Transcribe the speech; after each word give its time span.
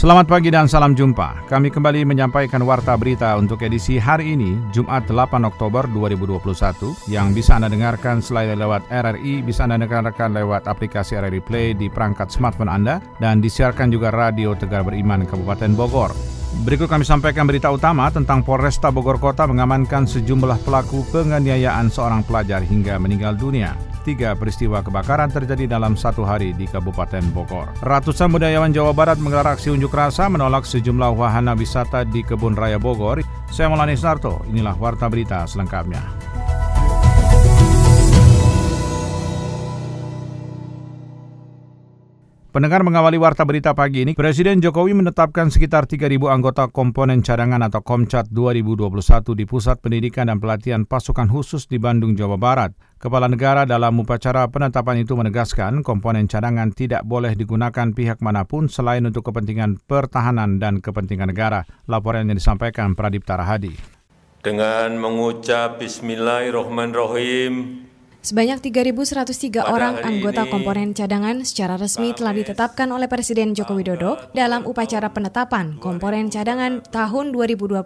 Selamat 0.00 0.32
pagi 0.32 0.48
dan 0.48 0.64
salam 0.64 0.96
jumpa. 0.96 1.44
Kami 1.44 1.68
kembali 1.68 2.08
menyampaikan 2.08 2.64
warta 2.64 2.96
berita 2.96 3.36
untuk 3.36 3.60
edisi 3.60 4.00
hari 4.00 4.32
ini, 4.32 4.56
Jumat 4.72 5.04
8 5.04 5.44
Oktober 5.44 5.84
2021, 5.92 6.96
yang 7.04 7.36
bisa 7.36 7.60
Anda 7.60 7.68
dengarkan 7.68 8.24
selain 8.24 8.56
lewat 8.56 8.88
RRI, 8.88 9.44
bisa 9.44 9.68
Anda 9.68 9.76
dengarkan 9.76 10.32
lewat 10.32 10.64
aplikasi 10.72 11.20
RRI 11.20 11.44
Play 11.44 11.76
di 11.76 11.92
perangkat 11.92 12.32
smartphone 12.32 12.72
Anda, 12.72 13.04
dan 13.20 13.44
disiarkan 13.44 13.92
juga 13.92 14.08
Radio 14.08 14.56
Tegar 14.56 14.88
Beriman 14.88 15.28
Kabupaten 15.28 15.76
Bogor. 15.76 16.16
Berikut 16.64 16.88
kami 16.88 17.04
sampaikan 17.04 17.44
berita 17.44 17.68
utama 17.68 18.08
tentang 18.08 18.40
Polresta 18.40 18.88
Bogor 18.88 19.20
Kota 19.20 19.44
mengamankan 19.44 20.08
sejumlah 20.08 20.64
pelaku 20.64 21.04
penganiayaan 21.12 21.92
seorang 21.92 22.24
pelajar 22.24 22.64
hingga 22.64 22.96
meninggal 22.96 23.36
dunia 23.36 23.89
tiga 24.04 24.36
peristiwa 24.36 24.84
kebakaran 24.84 25.32
terjadi 25.32 25.64
dalam 25.64 25.96
satu 25.96 26.26
hari 26.26 26.52
di 26.52 26.68
Kabupaten 26.68 27.24
Bogor. 27.32 27.72
Ratusan 27.80 28.28
budayawan 28.28 28.76
Jawa 28.76 28.92
Barat 28.92 29.16
menggelar 29.16 29.56
aksi 29.56 29.72
unjuk 29.72 29.96
rasa 29.96 30.28
menolak 30.28 30.68
sejumlah 30.68 31.16
wahana 31.16 31.56
wisata 31.56 32.04
di 32.04 32.20
Kebun 32.20 32.58
Raya 32.58 32.76
Bogor. 32.76 33.24
Saya 33.48 33.72
Maulani 33.72 33.96
Sarto, 33.96 34.44
inilah 34.50 34.76
Warta 34.76 35.08
Berita 35.08 35.48
selengkapnya. 35.48 36.19
Pendengar 42.50 42.82
mengawali 42.82 43.14
warta 43.14 43.46
berita 43.46 43.78
pagi 43.78 44.02
ini, 44.02 44.18
Presiden 44.18 44.58
Jokowi 44.58 44.90
menetapkan 44.90 45.54
sekitar 45.54 45.86
3.000 45.86 46.18
anggota 46.26 46.66
komponen 46.66 47.22
cadangan 47.22 47.62
atau 47.62 47.78
Komcat 47.78 48.26
2021 48.26 48.90
di 49.38 49.46
Pusat 49.46 49.78
Pendidikan 49.78 50.26
dan 50.26 50.42
Pelatihan 50.42 50.82
Pasukan 50.82 51.30
Khusus 51.30 51.70
di 51.70 51.78
Bandung, 51.78 52.18
Jawa 52.18 52.34
Barat. 52.34 52.74
Kepala 52.98 53.30
negara 53.30 53.70
dalam 53.70 53.94
upacara 54.02 54.50
penetapan 54.50 55.06
itu 55.06 55.14
menegaskan 55.14 55.86
komponen 55.86 56.26
cadangan 56.26 56.74
tidak 56.74 57.06
boleh 57.06 57.38
digunakan 57.38 57.94
pihak 57.94 58.18
mana 58.18 58.42
pun 58.42 58.66
selain 58.66 59.06
untuk 59.06 59.30
kepentingan 59.30 59.78
pertahanan 59.86 60.58
dan 60.58 60.82
kepentingan 60.82 61.30
negara. 61.30 61.62
Laporan 61.86 62.26
yang 62.26 62.34
disampaikan 62.34 62.98
Pradip 62.98 63.22
Tarahadi. 63.22 63.78
Dengan 64.42 64.98
mengucap 64.98 65.78
Bismillahirrahmanirrahim, 65.78 67.86
Sebanyak 68.20 68.60
3.103 68.60 69.64
orang 69.64 69.96
anggota 70.04 70.44
komponen 70.44 70.92
cadangan 70.92 71.40
secara 71.40 71.80
resmi 71.80 72.12
telah 72.12 72.36
ditetapkan 72.36 72.84
oleh 72.92 73.08
Presiden 73.08 73.56
Joko 73.56 73.72
Widodo 73.72 74.20
dalam 74.36 74.68
upacara 74.68 75.08
penetapan 75.08 75.80
komponen 75.80 76.28
cadangan 76.28 76.84
tahun 76.92 77.32
2021 77.32 77.80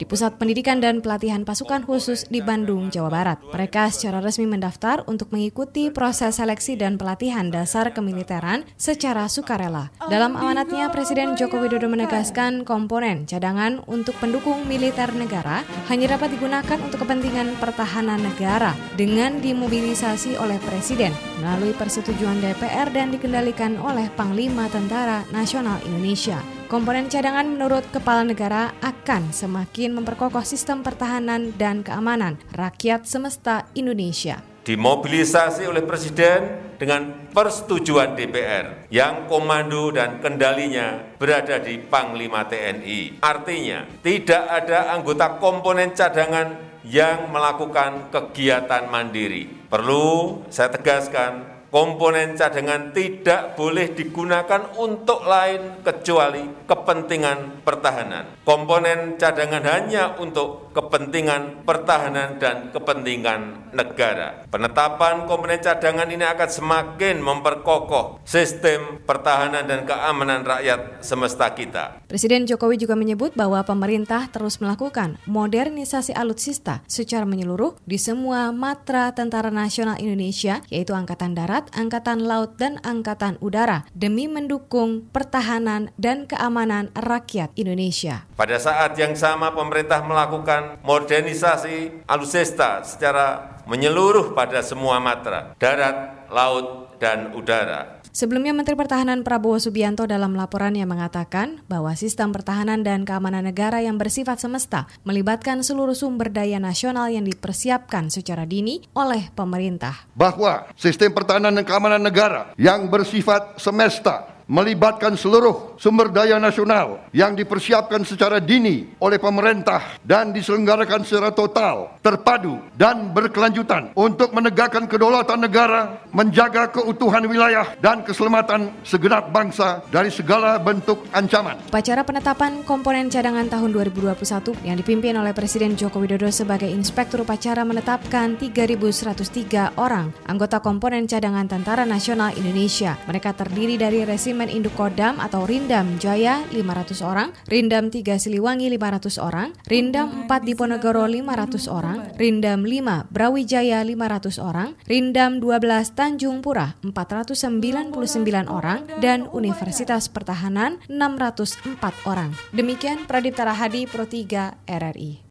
di 0.00 0.04
Pusat 0.08 0.40
Pendidikan 0.40 0.80
dan 0.80 1.04
Pelatihan 1.04 1.44
Pasukan 1.44 1.84
Khusus 1.84 2.24
di 2.32 2.40
Bandung, 2.40 2.88
Jawa 2.88 3.12
Barat. 3.12 3.44
Mereka 3.44 3.92
secara 3.92 4.24
resmi 4.24 4.48
mendaftar 4.48 5.04
untuk 5.04 5.28
mengikuti 5.36 5.92
proses 5.92 6.40
seleksi 6.40 6.80
dan 6.80 6.96
pelatihan 6.96 7.52
dasar 7.52 7.92
kemiliteran 7.92 8.64
secara 8.80 9.28
sukarela. 9.28 9.92
Dalam 10.08 10.32
amanatnya, 10.32 10.88
Presiden 10.88 11.36
Joko 11.36 11.60
Widodo 11.60 11.92
menegaskan 11.92 12.64
komponen 12.64 13.28
cadangan 13.28 13.84
untuk 13.84 14.16
pendukung 14.16 14.64
militer 14.64 15.12
negara 15.12 15.60
hanya 15.92 16.16
dapat 16.16 16.40
digunakan 16.40 16.80
untuk 16.80 17.04
kepentingan 17.04 17.60
pertahanan 17.60 18.24
negara 18.24 18.72
dengan 18.96 19.36
di 19.44 19.57
dimobilisasi 19.58 20.38
oleh 20.38 20.54
Presiden 20.62 21.10
melalui 21.42 21.74
persetujuan 21.74 22.38
DPR 22.38 22.94
dan 22.94 23.10
dikendalikan 23.10 23.74
oleh 23.82 24.06
Panglima 24.14 24.70
Tentara 24.70 25.26
Nasional 25.34 25.82
Indonesia. 25.82 26.38
Komponen 26.70 27.10
cadangan 27.10 27.42
menurut 27.42 27.82
Kepala 27.90 28.22
Negara 28.22 28.70
akan 28.78 29.34
semakin 29.34 29.98
memperkokoh 29.98 30.46
sistem 30.46 30.86
pertahanan 30.86 31.50
dan 31.58 31.82
keamanan 31.82 32.38
rakyat 32.54 33.02
semesta 33.02 33.66
Indonesia. 33.74 34.38
Dimobilisasi 34.62 35.66
oleh 35.66 35.82
Presiden 35.82 36.70
dengan 36.78 37.26
persetujuan 37.34 38.14
DPR 38.14 38.86
yang 38.94 39.26
komando 39.26 39.90
dan 39.90 40.22
kendalinya 40.22 41.18
berada 41.18 41.58
di 41.58 41.82
Panglima 41.82 42.46
TNI. 42.46 43.18
Artinya, 43.18 43.88
tidak 44.06 44.44
ada 44.46 44.94
anggota 44.94 45.40
komponen 45.42 45.96
cadangan 45.96 46.67
yang 46.88 47.28
melakukan 47.28 48.08
kegiatan 48.08 48.88
mandiri. 48.88 49.68
Perlu 49.68 50.40
saya 50.48 50.72
tegaskan, 50.72 51.57
komponen 51.68 52.36
cadangan 52.36 52.92
tidak 52.92 53.56
boleh 53.56 53.92
digunakan 53.92 54.72
untuk 54.76 55.24
lain 55.24 55.84
kecuali 55.84 56.64
kepentingan 56.64 57.64
pertahanan. 57.64 58.40
Komponen 58.44 59.20
cadangan 59.20 59.64
hanya 59.64 60.16
untuk 60.16 60.72
kepentingan 60.72 61.66
pertahanan 61.66 62.38
dan 62.38 62.70
kepentingan 62.70 63.72
negara. 63.74 64.46
Penetapan 64.46 65.26
komponen 65.26 65.58
cadangan 65.58 66.06
ini 66.06 66.22
akan 66.22 66.50
semakin 66.50 67.18
memperkokoh 67.18 68.22
sistem 68.22 69.02
pertahanan 69.02 69.66
dan 69.66 69.82
keamanan 69.82 70.46
rakyat 70.46 71.02
semesta 71.02 71.50
kita. 71.50 71.98
Presiden 72.06 72.46
Jokowi 72.46 72.78
juga 72.78 72.94
menyebut 72.94 73.34
bahwa 73.34 73.58
pemerintah 73.66 74.30
terus 74.30 74.62
melakukan 74.62 75.18
modernisasi 75.26 76.14
alutsista 76.14 76.80
secara 76.86 77.26
menyeluruh 77.26 77.74
di 77.82 77.98
semua 77.98 78.54
matra 78.54 79.10
Tentara 79.12 79.50
Nasional 79.50 79.98
Indonesia, 79.98 80.62
yaitu 80.70 80.94
Angkatan 80.94 81.34
Darat, 81.34 81.57
Angkatan 81.74 82.22
Laut, 82.22 82.54
dan 82.54 82.78
Angkatan 82.86 83.34
Udara, 83.42 83.82
demi 83.90 84.30
mendukung 84.30 85.10
pertahanan 85.10 85.90
dan 85.98 86.30
keamanan 86.30 86.94
rakyat 86.94 87.50
Indonesia. 87.58 88.22
Pada 88.38 88.62
saat 88.62 88.94
yang 88.94 89.18
sama 89.18 89.50
pemerintah 89.50 90.06
melakukan 90.06 90.78
modernisasi 90.86 92.06
alutsista 92.06 92.86
secara 92.86 93.58
menyeluruh 93.66 94.38
pada 94.38 94.62
semua 94.62 95.02
matra, 95.02 95.58
darat, 95.58 96.30
laut, 96.30 96.94
dan 97.02 97.34
udara. 97.34 97.97
Sebelumnya 98.18 98.50
Menteri 98.50 98.74
Pertahanan 98.74 99.22
Prabowo 99.22 99.62
Subianto 99.62 100.02
dalam 100.02 100.34
laporannya 100.34 100.82
mengatakan 100.90 101.62
bahwa 101.70 101.94
sistem 101.94 102.34
pertahanan 102.34 102.82
dan 102.82 103.06
keamanan 103.06 103.46
negara 103.46 103.78
yang 103.78 103.94
bersifat 103.94 104.42
semesta 104.42 104.90
melibatkan 105.06 105.62
seluruh 105.62 105.94
sumber 105.94 106.26
daya 106.26 106.58
nasional 106.58 107.06
yang 107.14 107.22
dipersiapkan 107.22 108.10
secara 108.10 108.42
dini 108.42 108.82
oleh 108.98 109.30
pemerintah. 109.38 110.10
Bahwa 110.18 110.66
sistem 110.74 111.14
pertahanan 111.14 111.54
dan 111.54 111.62
keamanan 111.62 112.02
negara 112.02 112.50
yang 112.58 112.90
bersifat 112.90 113.54
semesta 113.62 114.37
melibatkan 114.48 115.12
seluruh 115.12 115.76
sumber 115.76 116.08
daya 116.08 116.40
nasional 116.40 117.04
yang 117.12 117.36
dipersiapkan 117.36 118.00
secara 118.02 118.40
dini 118.40 118.96
oleh 118.96 119.20
pemerintah 119.20 120.00
dan 120.00 120.32
diselenggarakan 120.32 121.04
secara 121.04 121.30
total, 121.36 122.00
terpadu, 122.00 122.56
dan 122.74 123.12
berkelanjutan 123.12 123.92
untuk 123.92 124.32
menegakkan 124.32 124.88
kedaulatan 124.88 125.44
negara, 125.44 126.00
menjaga 126.10 126.72
keutuhan 126.72 127.28
wilayah 127.28 127.76
dan 127.78 128.00
keselamatan 128.00 128.72
segenap 128.82 129.28
bangsa 129.28 129.84
dari 129.92 130.08
segala 130.08 130.56
bentuk 130.56 131.04
ancaman. 131.12 131.60
Upacara 131.68 132.00
penetapan 132.02 132.64
komponen 132.64 133.12
cadangan 133.12 133.46
tahun 133.52 133.70
2021 133.76 134.64
yang 134.64 134.76
dipimpin 134.80 135.12
oleh 135.20 135.36
Presiden 135.36 135.76
Joko 135.76 136.00
Widodo 136.00 136.32
sebagai 136.32 136.72
Inspektur 136.72 137.28
Upacara 137.28 137.68
menetapkan 137.68 138.40
3.103 138.40 139.76
orang 139.76 140.08
anggota 140.24 140.64
komponen 140.64 141.04
cadangan 141.04 141.44
Tentara 141.44 141.84
Nasional 141.84 142.32
Indonesia. 142.40 142.96
Mereka 143.04 143.36
terdiri 143.36 143.76
dari 143.76 144.08
resim 144.08 144.37
Resimen 144.38 144.54
Induk 144.54 144.78
Kodam 144.78 145.18
atau 145.18 145.42
Rindam 145.42 145.98
Jaya 145.98 146.46
500 146.54 147.02
orang, 147.02 147.34
Rindam 147.50 147.90
3 147.90 148.22
Siliwangi 148.22 148.70
500 148.70 149.18
orang, 149.18 149.50
Rindam 149.66 150.30
4 150.30 150.46
Diponegoro 150.46 151.10
500 151.10 151.66
orang, 151.66 152.06
Rindam 152.14 152.62
5 152.62 153.10
Brawijaya 153.10 153.82
500 153.82 154.38
orang, 154.38 154.78
Rindam 154.86 155.42
12 155.42 155.90
Tanjung 155.90 156.38
Pura 156.38 156.78
499 156.86 158.46
orang, 158.46 158.86
dan 159.02 159.26
Universitas 159.34 160.06
Pertahanan 160.06 160.78
604 160.86 162.06
orang. 162.06 162.30
Demikian 162.54 163.10
Pradip 163.10 163.34
Tarahadi 163.34 163.90
Pro 163.90 164.06
3 164.06 164.54
RRI. 164.70 165.27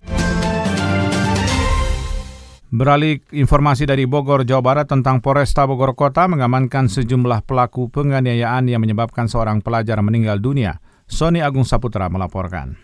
Beralih 2.68 3.24
informasi 3.32 3.88
dari 3.88 4.04
Bogor, 4.04 4.44
Jawa 4.44 4.60
Barat 4.60 4.92
tentang 4.92 5.24
Polresta 5.24 5.64
Bogor 5.64 5.96
Kota 5.96 6.28
mengamankan 6.28 6.92
sejumlah 6.92 7.48
pelaku 7.48 7.88
penganiayaan 7.88 8.68
yang 8.68 8.84
menyebabkan 8.84 9.32
seorang 9.32 9.64
pelajar 9.64 10.04
meninggal 10.04 10.36
dunia. 10.44 10.84
Sony 11.08 11.40
Agung 11.40 11.64
Saputra 11.64 12.12
melaporkan. 12.12 12.76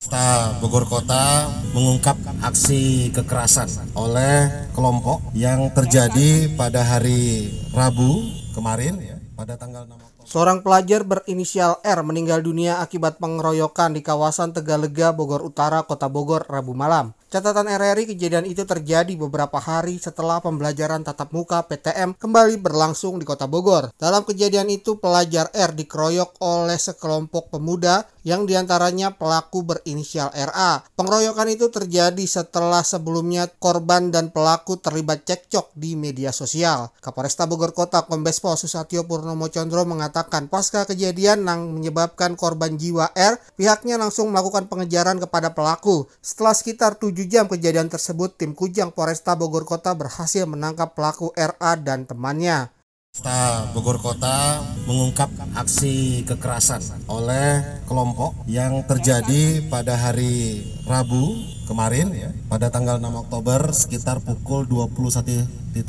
Polresta 0.00 0.56
Bogor 0.64 0.88
Kota 0.88 1.52
mengungkap 1.76 2.16
aksi 2.48 3.12
kekerasan 3.12 3.92
oleh 3.92 4.72
kelompok 4.72 5.20
yang 5.36 5.68
terjadi 5.68 6.56
pada 6.56 6.80
hari 6.80 7.52
Rabu 7.76 8.24
kemarin 8.56 8.96
ya, 9.04 9.20
pada 9.36 9.60
tanggal 9.60 9.84
6 9.84 10.16
Seorang 10.26 10.66
pelajar 10.66 11.06
berinisial 11.06 11.78
R 11.86 12.02
meninggal 12.02 12.42
dunia 12.42 12.82
akibat 12.82 13.22
pengeroyokan 13.22 13.94
di 13.94 14.02
kawasan 14.02 14.50
Tegalega, 14.50 15.14
Bogor 15.14 15.46
Utara, 15.46 15.86
Kota 15.86 16.10
Bogor, 16.10 16.42
Rabu 16.50 16.74
malam. 16.74 17.14
Catatan 17.36 17.68
RRI 17.68 18.08
kejadian 18.16 18.48
itu 18.48 18.64
terjadi 18.64 19.12
beberapa 19.12 19.60
hari 19.60 20.00
setelah 20.00 20.40
pembelajaran 20.40 21.04
tatap 21.04 21.36
muka 21.36 21.60
PTM 21.68 22.16
kembali 22.16 22.56
berlangsung 22.64 23.20
di 23.20 23.28
Kota 23.28 23.44
Bogor. 23.44 23.92
Dalam 24.00 24.24
kejadian 24.24 24.72
itu 24.72 24.96
pelajar 24.96 25.52
R 25.52 25.76
dikeroyok 25.76 26.40
oleh 26.40 26.80
sekelompok 26.80 27.52
pemuda 27.52 28.08
yang 28.24 28.48
di 28.48 28.56
antaranya 28.56 29.12
pelaku 29.12 29.68
berinisial 29.68 30.32
RA. 30.32 30.80
Pengeroyokan 30.96 31.52
itu 31.52 31.68
terjadi 31.68 32.24
setelah 32.24 32.80
sebelumnya 32.80 33.52
korban 33.60 34.08
dan 34.08 34.32
pelaku 34.32 34.80
terlibat 34.80 35.28
cekcok 35.28 35.76
di 35.76 35.92
media 35.92 36.32
sosial. 36.32 36.88
Kapolresta 37.04 37.44
Bogor 37.44 37.76
Kota 37.76 38.02
Kombes 38.08 38.40
Pol 38.40 38.56
Susatyo 38.56 39.04
Purnomo 39.04 39.52
Condro 39.52 39.84
mengatakan 39.84 40.48
pasca 40.48 40.88
kejadian 40.88 41.44
yang 41.44 41.70
menyebabkan 41.76 42.32
korban 42.32 42.80
jiwa 42.80 43.12
R, 43.12 43.36
pihaknya 43.60 44.00
langsung 44.00 44.32
melakukan 44.32 44.72
pengejaran 44.72 45.20
kepada 45.20 45.54
pelaku. 45.54 46.08
Setelah 46.18 46.56
sekitar 46.56 46.98
7 46.98 47.25
jam 47.26 47.50
kejadian 47.50 47.90
tersebut, 47.90 48.38
tim 48.38 48.54
Kujang 48.54 48.94
Polresta 48.94 49.34
Bogor 49.34 49.66
Kota 49.66 49.92
berhasil 49.92 50.46
menangkap 50.46 50.94
pelaku 50.94 51.34
RA 51.34 51.72
dan 51.76 52.06
temannya. 52.06 52.70
Polresta 53.16 53.72
Bogor 53.72 53.96
Kota 53.96 54.60
mengungkap 54.84 55.32
aksi 55.56 56.20
kekerasan 56.28 56.84
oleh 57.08 57.64
kelompok 57.88 58.36
yang 58.44 58.84
terjadi 58.84 59.64
pada 59.72 59.96
hari 59.96 60.60
Rabu 60.84 61.32
kemarin 61.64 62.12
ya, 62.12 62.30
pada 62.52 62.68
tanggal 62.68 63.00
6 63.00 63.08
Oktober 63.24 63.72
sekitar 63.72 64.20
pukul 64.20 64.68
21.00 64.68 65.80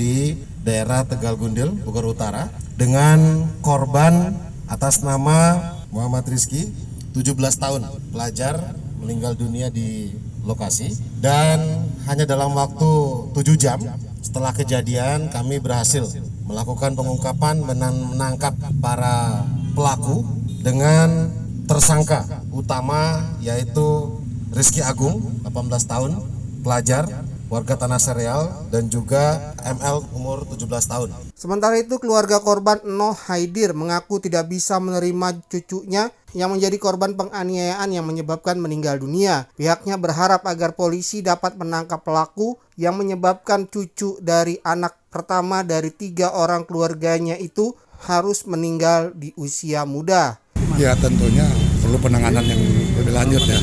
di 0.00 0.40
daerah 0.64 1.04
Tegal 1.04 1.36
Gundil, 1.36 1.68
Bogor 1.84 2.16
Utara 2.16 2.48
dengan 2.80 3.44
korban 3.60 4.32
atas 4.72 5.04
nama 5.04 5.76
Muhammad 5.92 6.24
Rizky 6.32 6.72
17 7.12 7.36
tahun 7.60 7.84
pelajar 8.08 8.72
meninggal 9.04 9.36
dunia 9.36 9.68
di 9.68 10.16
lokasi 10.42 10.94
dan 11.22 11.86
hanya 12.06 12.26
dalam 12.26 12.54
waktu 12.54 12.90
7 13.34 13.54
jam 13.58 13.78
setelah 14.22 14.50
kejadian 14.54 15.30
kami 15.30 15.62
berhasil 15.62 16.06
melakukan 16.46 16.94
pengungkapan 16.98 17.62
menangkap 17.62 18.54
para 18.82 19.46
pelaku 19.74 20.26
dengan 20.62 21.30
tersangka 21.66 22.26
utama 22.50 23.32
yaitu 23.38 24.18
Rizky 24.52 24.84
Agung 24.84 25.22
18 25.46 25.72
tahun 25.88 26.12
pelajar 26.60 27.08
warga 27.52 27.76
Tanah 27.76 28.00
Sereal 28.00 28.68
dan 28.72 28.88
juga 28.88 29.52
ML 29.60 30.08
umur 30.16 30.48
17 30.48 30.68
tahun. 30.88 31.12
Sementara 31.42 31.74
itu 31.74 31.98
keluarga 31.98 32.38
korban 32.38 32.78
Noh 32.86 33.18
Haidir 33.26 33.74
mengaku 33.74 34.22
tidak 34.22 34.46
bisa 34.46 34.78
menerima 34.78 35.42
cucunya 35.50 36.14
yang 36.38 36.54
menjadi 36.54 36.78
korban 36.78 37.18
penganiayaan 37.18 37.90
yang 37.90 38.06
menyebabkan 38.06 38.62
meninggal 38.62 39.02
dunia. 39.02 39.50
Pihaknya 39.58 39.98
berharap 39.98 40.46
agar 40.46 40.78
polisi 40.78 41.18
dapat 41.18 41.58
menangkap 41.58 42.06
pelaku 42.06 42.62
yang 42.78 42.94
menyebabkan 42.94 43.66
cucu 43.66 44.22
dari 44.22 44.62
anak 44.62 44.94
pertama 45.10 45.66
dari 45.66 45.90
tiga 45.90 46.30
orang 46.30 46.62
keluarganya 46.62 47.34
itu 47.34 47.74
harus 48.06 48.46
meninggal 48.46 49.10
di 49.10 49.34
usia 49.34 49.82
muda. 49.82 50.38
Ya 50.78 50.94
tentunya 50.94 51.50
perlu 51.82 51.98
penanganan 51.98 52.46
yang 52.46 52.62
lebih 53.02 53.18
lanjut 53.18 53.42
ya 53.50 53.58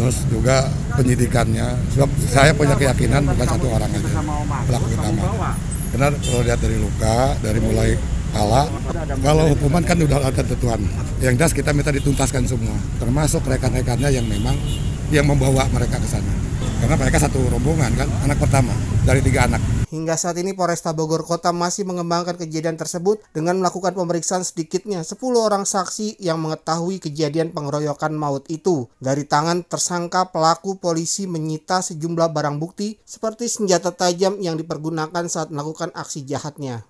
terus 0.00 0.24
juga 0.32 0.64
penyidikannya 0.96 1.76
sebab 1.92 2.08
saya 2.30 2.54
punya 2.54 2.78
keyakinan 2.78 3.26
bukan 3.34 3.46
satu 3.50 3.66
orang 3.66 3.90
aja 3.90 4.10
pelaku 4.70 4.86
utama 4.94 5.22
karena 5.94 6.08
kalau 6.12 6.40
lihat 6.44 6.60
dari 6.60 6.76
luka 6.76 7.34
dari 7.40 7.60
mulai 7.64 7.96
kepala 8.28 8.68
kalau 9.24 9.44
hukuman 9.56 9.82
kan 9.82 9.96
udah 9.98 10.20
ada 10.20 10.44
tentuan. 10.44 10.80
Yang 11.18 11.34
jelas 11.40 11.52
kita 11.56 11.70
minta 11.74 11.90
dituntaskan 11.90 12.44
semua 12.46 12.76
termasuk 13.00 13.42
rekan-rekannya 13.42 14.12
yang 14.12 14.26
memang 14.28 14.54
yang 15.08 15.24
membawa 15.24 15.64
mereka 15.72 15.96
ke 15.96 16.08
sana 16.08 16.32
karena 16.78 16.94
mereka 16.94 17.18
satu 17.18 17.40
rombongan 17.50 17.90
kan 17.96 18.08
anak 18.28 18.38
pertama 18.38 18.72
dari 19.02 19.24
tiga 19.24 19.48
anak 19.48 19.62
Hingga 19.88 20.20
saat 20.20 20.36
ini 20.36 20.52
Polresta 20.52 20.92
Bogor 20.92 21.24
Kota 21.24 21.48
masih 21.48 21.88
mengembangkan 21.88 22.36
kejadian 22.36 22.76
tersebut 22.76 23.24
dengan 23.32 23.56
melakukan 23.56 23.96
pemeriksaan 23.96 24.44
sedikitnya 24.44 25.00
10 25.00 25.16
orang 25.32 25.64
saksi 25.64 26.20
yang 26.20 26.44
mengetahui 26.44 27.00
kejadian 27.00 27.56
pengeroyokan 27.56 28.12
maut 28.12 28.44
itu. 28.52 28.84
Dari 29.00 29.24
tangan 29.24 29.64
tersangka 29.64 30.28
pelaku 30.28 30.76
polisi 30.76 31.24
menyita 31.24 31.80
sejumlah 31.80 32.28
barang 32.28 32.60
bukti 32.60 33.00
seperti 33.08 33.48
senjata 33.48 33.96
tajam 33.96 34.36
yang 34.44 34.60
dipergunakan 34.60 35.24
saat 35.24 35.48
melakukan 35.48 35.88
aksi 35.96 36.28
jahatnya. 36.28 36.84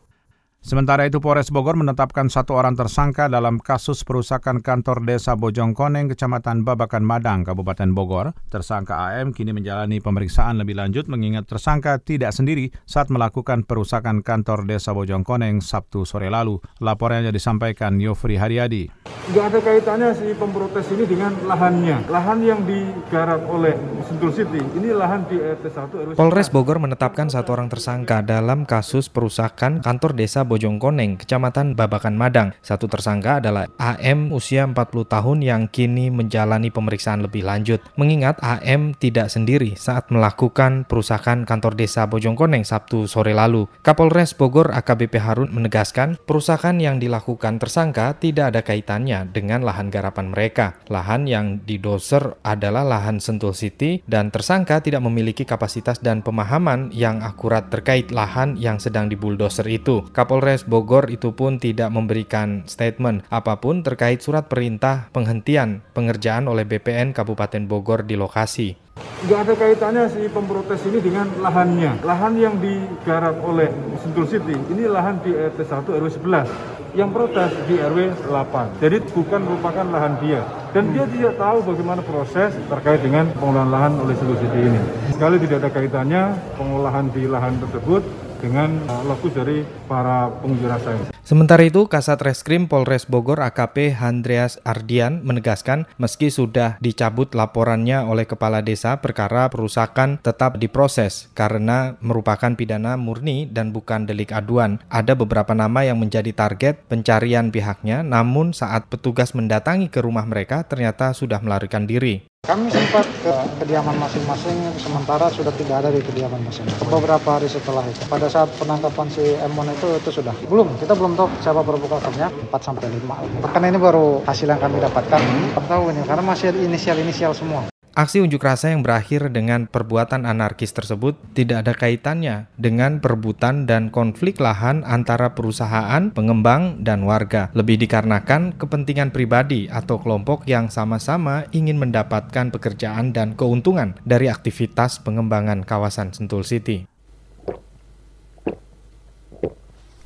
Sementara 0.59 1.07
itu 1.07 1.23
Polres 1.23 1.55
Bogor 1.55 1.79
menetapkan 1.79 2.27
satu 2.27 2.59
orang 2.59 2.75
tersangka 2.75 3.31
dalam 3.31 3.63
kasus 3.63 4.03
perusakan 4.03 4.59
kantor 4.59 5.07
desa 5.07 5.39
Bojongkoneng, 5.39 6.11
Kecamatan 6.11 6.67
Babakan 6.67 7.07
Madang, 7.07 7.47
Kabupaten 7.47 7.95
Bogor. 7.95 8.35
Tersangka 8.51 8.99
AM 9.07 9.31
kini 9.31 9.55
menjalani 9.55 10.03
pemeriksaan 10.03 10.59
lebih 10.59 10.75
lanjut 10.75 11.07
mengingat 11.07 11.47
tersangka 11.47 12.03
tidak 12.03 12.35
sendiri 12.35 12.75
saat 12.91 13.07
melakukan 13.07 13.63
perusakan 13.71 14.27
kantor 14.27 14.67
desa 14.67 14.91
Bojongkoneng 14.91 15.63
Sabtu 15.63 16.03
sore 16.03 16.27
lalu. 16.27 16.59
Laporannya 16.83 17.31
disampaikan 17.31 17.95
Yofri 18.03 18.35
Haryadi. 18.35 18.91
Nggak 19.31 19.45
ada 19.55 19.59
kaitannya 19.63 20.11
si 20.19 20.27
pemprotes 20.35 20.91
ini 20.91 21.05
dengan 21.07 21.39
lahannya. 21.47 22.11
Lahan 22.11 22.43
yang 22.43 22.67
digarap 22.67 23.47
oleh 23.47 23.79
Sentul 24.11 24.35
City, 24.35 24.59
ini 24.75 24.91
lahan 24.91 25.23
di 25.29 25.39
RT 25.39 25.65
1 25.69 25.93
RW 25.93 26.11
Polres 26.19 26.51
Bogor 26.51 26.83
menetapkan 26.83 27.31
satu 27.31 27.55
orang 27.55 27.71
tersangka 27.71 28.25
dalam 28.25 28.65
kasus 28.65 29.07
perusakan 29.13 29.85
kantor 29.85 30.17
desa 30.17 30.48
Bojongkoneng, 30.49 31.21
Kecamatan 31.21 31.77
Babakan 31.77 32.17
Madang. 32.17 32.57
Satu 32.65 32.89
tersangka 32.89 33.45
adalah 33.45 33.69
AM 33.77 34.33
usia 34.33 34.65
40 34.65 34.75
tahun 35.05 35.39
yang 35.45 35.63
kini 35.69 36.09
menjalani 36.09 36.73
pemeriksaan 36.73 37.21
lebih 37.21 37.45
lanjut. 37.45 37.85
Mengingat 38.01 38.41
AM 38.41 38.97
tidak 38.97 39.29
sendiri 39.29 39.77
saat 39.77 40.09
melakukan 40.09 40.89
perusakan 40.89 41.45
kantor 41.45 41.77
desa 41.77 42.09
Bojongkoneng 42.09 42.65
Sabtu 42.65 43.05
sore 43.05 43.37
lalu. 43.37 43.69
Kapolres 43.85 44.33
Bogor 44.33 44.73
AKBP 44.73 45.21
Harun 45.21 45.53
menegaskan 45.53 46.17
perusakan 46.25 46.81
yang 46.81 46.97
dilakukan 46.97 47.61
tersangka 47.61 48.17
tidak 48.17 48.57
ada 48.57 48.61
kaitannya 48.65 49.29
dengan 49.29 49.61
lahan 49.61 49.93
garapan 49.93 50.33
mereka. 50.33 50.81
Lahan 50.89 51.29
yang 51.29 51.61
didoser 51.69 52.41
adalah 52.41 52.89
lahan 52.89 53.21
Sentul 53.21 53.53
City 53.53 54.01
dan 54.09 54.33
tersangka 54.33 54.81
tidak 54.81 55.05
memiliki 55.05 55.45
kapasitas 55.45 56.01
dan 56.01 56.25
pemahaman 56.25 56.89
yang 56.95 57.21
akurat 57.21 57.69
terkait 57.69 58.09
lahan 58.09 58.57
yang 58.57 58.81
sedang 58.81 59.13
dibuldoser 59.13 59.69
itu. 59.69 60.07
Kapol 60.15 60.38
Polres 60.39 60.63
Bogor 60.63 61.11
itu 61.11 61.35
pun 61.35 61.59
tidak 61.59 61.91
memberikan 61.91 62.63
statement 62.71 63.27
apa 63.27 63.59
pun 63.59 63.83
terkait 63.83 64.23
surat 64.23 64.47
perintah 64.47 65.11
penghentian 65.11 65.83
pengerjaan 65.99 66.47
oleh 66.47 66.63
BPN 66.63 67.11
Kabupaten 67.11 67.67
Bogor 67.67 68.07
di 68.07 68.15
lokasi. 68.15 68.79
Nggak 69.27 69.39
ada 69.43 69.55
kaitannya 69.59 70.05
si 70.07 70.31
pemprotes 70.31 70.79
ini 70.87 71.03
dengan 71.03 71.27
lahannya. 71.43 72.07
Lahan 72.07 72.39
yang 72.39 72.55
digarap 72.63 73.35
oleh 73.43 73.67
Sentul 73.99 74.31
City, 74.31 74.55
ini 74.55 74.87
lahan 74.87 75.19
di 75.27 75.35
RT 75.35 75.59
1 75.59 75.91
RW 75.91 76.07
11. 76.07 76.95
Yang 76.95 77.11
protes 77.19 77.51
di 77.67 77.75
RW 77.83 77.99
8. 78.31 78.79
Jadi 78.79 78.97
bukan 79.11 79.43
merupakan 79.43 79.87
lahan 79.91 80.23
dia. 80.23 80.47
Dan 80.71 80.95
dia 80.95 81.03
tidak 81.11 81.35
tahu 81.35 81.67
bagaimana 81.67 81.99
proses 82.07 82.55
terkait 82.71 83.03
dengan 83.03 83.27
pengolahan 83.35 83.71
lahan 83.75 83.93
oleh 84.07 84.15
Sentul 84.15 84.39
City 84.39 84.71
ini. 84.71 84.79
Sekali 85.11 85.43
tidak 85.43 85.67
ada 85.67 85.71
kaitannya 85.75 86.23
pengolahan 86.55 87.11
di 87.11 87.27
lahan 87.27 87.59
tersebut 87.59 88.28
dengan 88.39 88.83
lokus 89.05 89.35
dari 89.35 89.67
para 89.87 90.31
pengunjuk 90.41 90.69
rasa. 90.69 90.91
Sementara 91.29 91.61
itu, 91.61 91.85
Kasat 91.93 92.25
Reskrim 92.25 92.73
Polres 92.73 93.05
Bogor 93.05 93.45
AKP 93.45 94.01
Andreas 94.01 94.57
Ardian 94.65 95.21
menegaskan 95.21 95.85
meski 96.01 96.33
sudah 96.33 96.81
dicabut 96.81 97.37
laporannya 97.37 98.01
oleh 98.01 98.25
Kepala 98.25 98.65
Desa 98.65 98.97
perkara 99.05 99.53
perusakan 99.53 100.17
tetap 100.25 100.57
diproses 100.57 101.29
karena 101.37 102.01
merupakan 102.01 102.57
pidana 102.57 102.97
murni 102.97 103.45
dan 103.45 103.77
bukan 103.77 104.09
delik 104.09 104.33
aduan. 104.33 104.81
Ada 104.89 105.13
beberapa 105.13 105.53
nama 105.53 105.85
yang 105.85 106.01
menjadi 106.01 106.33
target 106.33 106.89
pencarian 106.89 107.53
pihaknya 107.53 108.01
namun 108.01 108.57
saat 108.57 108.89
petugas 108.89 109.37
mendatangi 109.37 109.93
ke 109.93 110.01
rumah 110.01 110.25
mereka 110.25 110.65
ternyata 110.65 111.13
sudah 111.13 111.45
melarikan 111.45 111.85
diri. 111.85 112.28
Kami 112.49 112.65
sempat 112.73 113.05
ke 113.21 113.35
kediaman 113.61 113.93
masing-masing, 114.01 114.57
sementara 114.81 115.29
sudah 115.29 115.53
tidak 115.53 115.85
ada 115.85 115.93
di 115.93 116.01
kediaman 116.01 116.41
masing-masing. 116.49 116.89
Beberapa 116.89 117.37
hari 117.37 117.45
setelah 117.45 117.85
itu, 117.85 118.01
pada 118.09 118.25
saat 118.25 118.49
penangkapan 118.57 119.05
si 119.13 119.37
Emon 119.37 119.69
itu, 119.69 119.85
itu 120.01 120.09
sudah. 120.09 120.33
Belum, 120.49 120.65
kita 120.81 120.97
belum 120.97 121.13
tahu 121.13 121.29
siapa 121.45 121.61
provokatornya, 121.61 122.33
4 122.49 122.57
sampai 122.57 122.89
5. 122.89 123.53
Karena 123.53 123.67
ini 123.69 123.77
baru 123.77 124.25
hasil 124.25 124.49
yang 124.49 124.65
kami 124.65 124.81
dapatkan, 124.81 125.21
belum 125.21 125.67
tahu 125.69 125.83
ini, 125.93 126.01
karena 126.09 126.25
masih 126.25 126.49
inisial-inisial 126.57 127.37
semua. 127.37 127.69
Aksi 127.99 128.23
unjuk 128.23 128.47
rasa 128.47 128.71
yang 128.71 128.87
berakhir 128.87 129.27
dengan 129.35 129.67
perbuatan 129.67 130.23
anarkis 130.23 130.71
tersebut 130.71 131.19
tidak 131.35 131.67
ada 131.67 131.75
kaitannya 131.75 132.47
dengan 132.55 133.03
perebutan 133.03 133.67
dan 133.67 133.91
konflik 133.91 134.39
lahan 134.39 134.87
antara 134.87 135.35
perusahaan, 135.35 136.07
pengembang, 136.15 136.79
dan 136.87 137.03
warga. 137.03 137.51
Lebih 137.59 137.75
dikarenakan 137.83 138.55
kepentingan 138.55 139.11
pribadi 139.11 139.67
atau 139.67 139.99
kelompok 139.99 140.47
yang 140.47 140.71
sama-sama 140.71 141.51
ingin 141.51 141.75
mendapatkan 141.75 142.55
pekerjaan 142.55 143.11
dan 143.11 143.35
keuntungan 143.35 143.99
dari 144.07 144.31
aktivitas 144.31 145.03
pengembangan 145.03 145.67
kawasan 145.67 146.15
Sentul 146.15 146.47
City. 146.47 146.87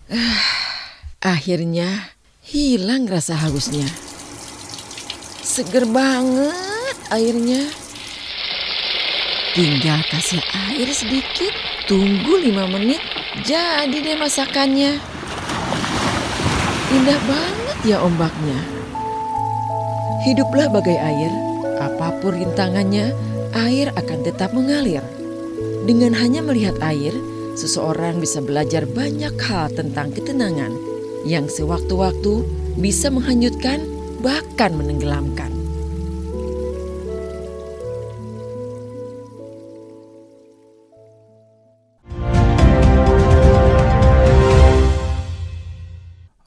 Akhirnya 1.20 2.16
hilang 2.40 3.04
rasa 3.04 3.36
hausnya. 3.36 3.84
Seger 5.44 5.84
banget 5.84 6.72
airnya. 7.12 7.81
Tinggal 9.52 10.00
kasih 10.08 10.40
air 10.72 10.88
sedikit, 10.96 11.52
tunggu 11.84 12.40
lima 12.40 12.64
menit, 12.72 13.04
jadi 13.44 13.92
deh 13.92 14.16
masakannya. 14.16 14.96
Indah 16.88 17.20
banget 17.28 17.78
ya 17.84 18.00
ombaknya. 18.00 18.56
Hiduplah 20.24 20.72
bagai 20.72 20.96
air, 20.96 21.28
apa 21.84 22.16
pun 22.24 22.32
rintangannya, 22.32 23.12
air 23.52 23.92
akan 23.92 24.24
tetap 24.24 24.56
mengalir. 24.56 25.04
Dengan 25.84 26.16
hanya 26.16 26.40
melihat 26.40 26.80
air, 26.80 27.12
seseorang 27.52 28.24
bisa 28.24 28.40
belajar 28.40 28.88
banyak 28.88 29.36
hal 29.36 29.68
tentang 29.76 30.16
ketenangan 30.16 30.72
yang 31.28 31.44
sewaktu-waktu 31.44 32.40
bisa 32.80 33.12
menghanyutkan 33.12 33.84
bahkan 34.24 34.72
menenggelamkan. 34.72 35.51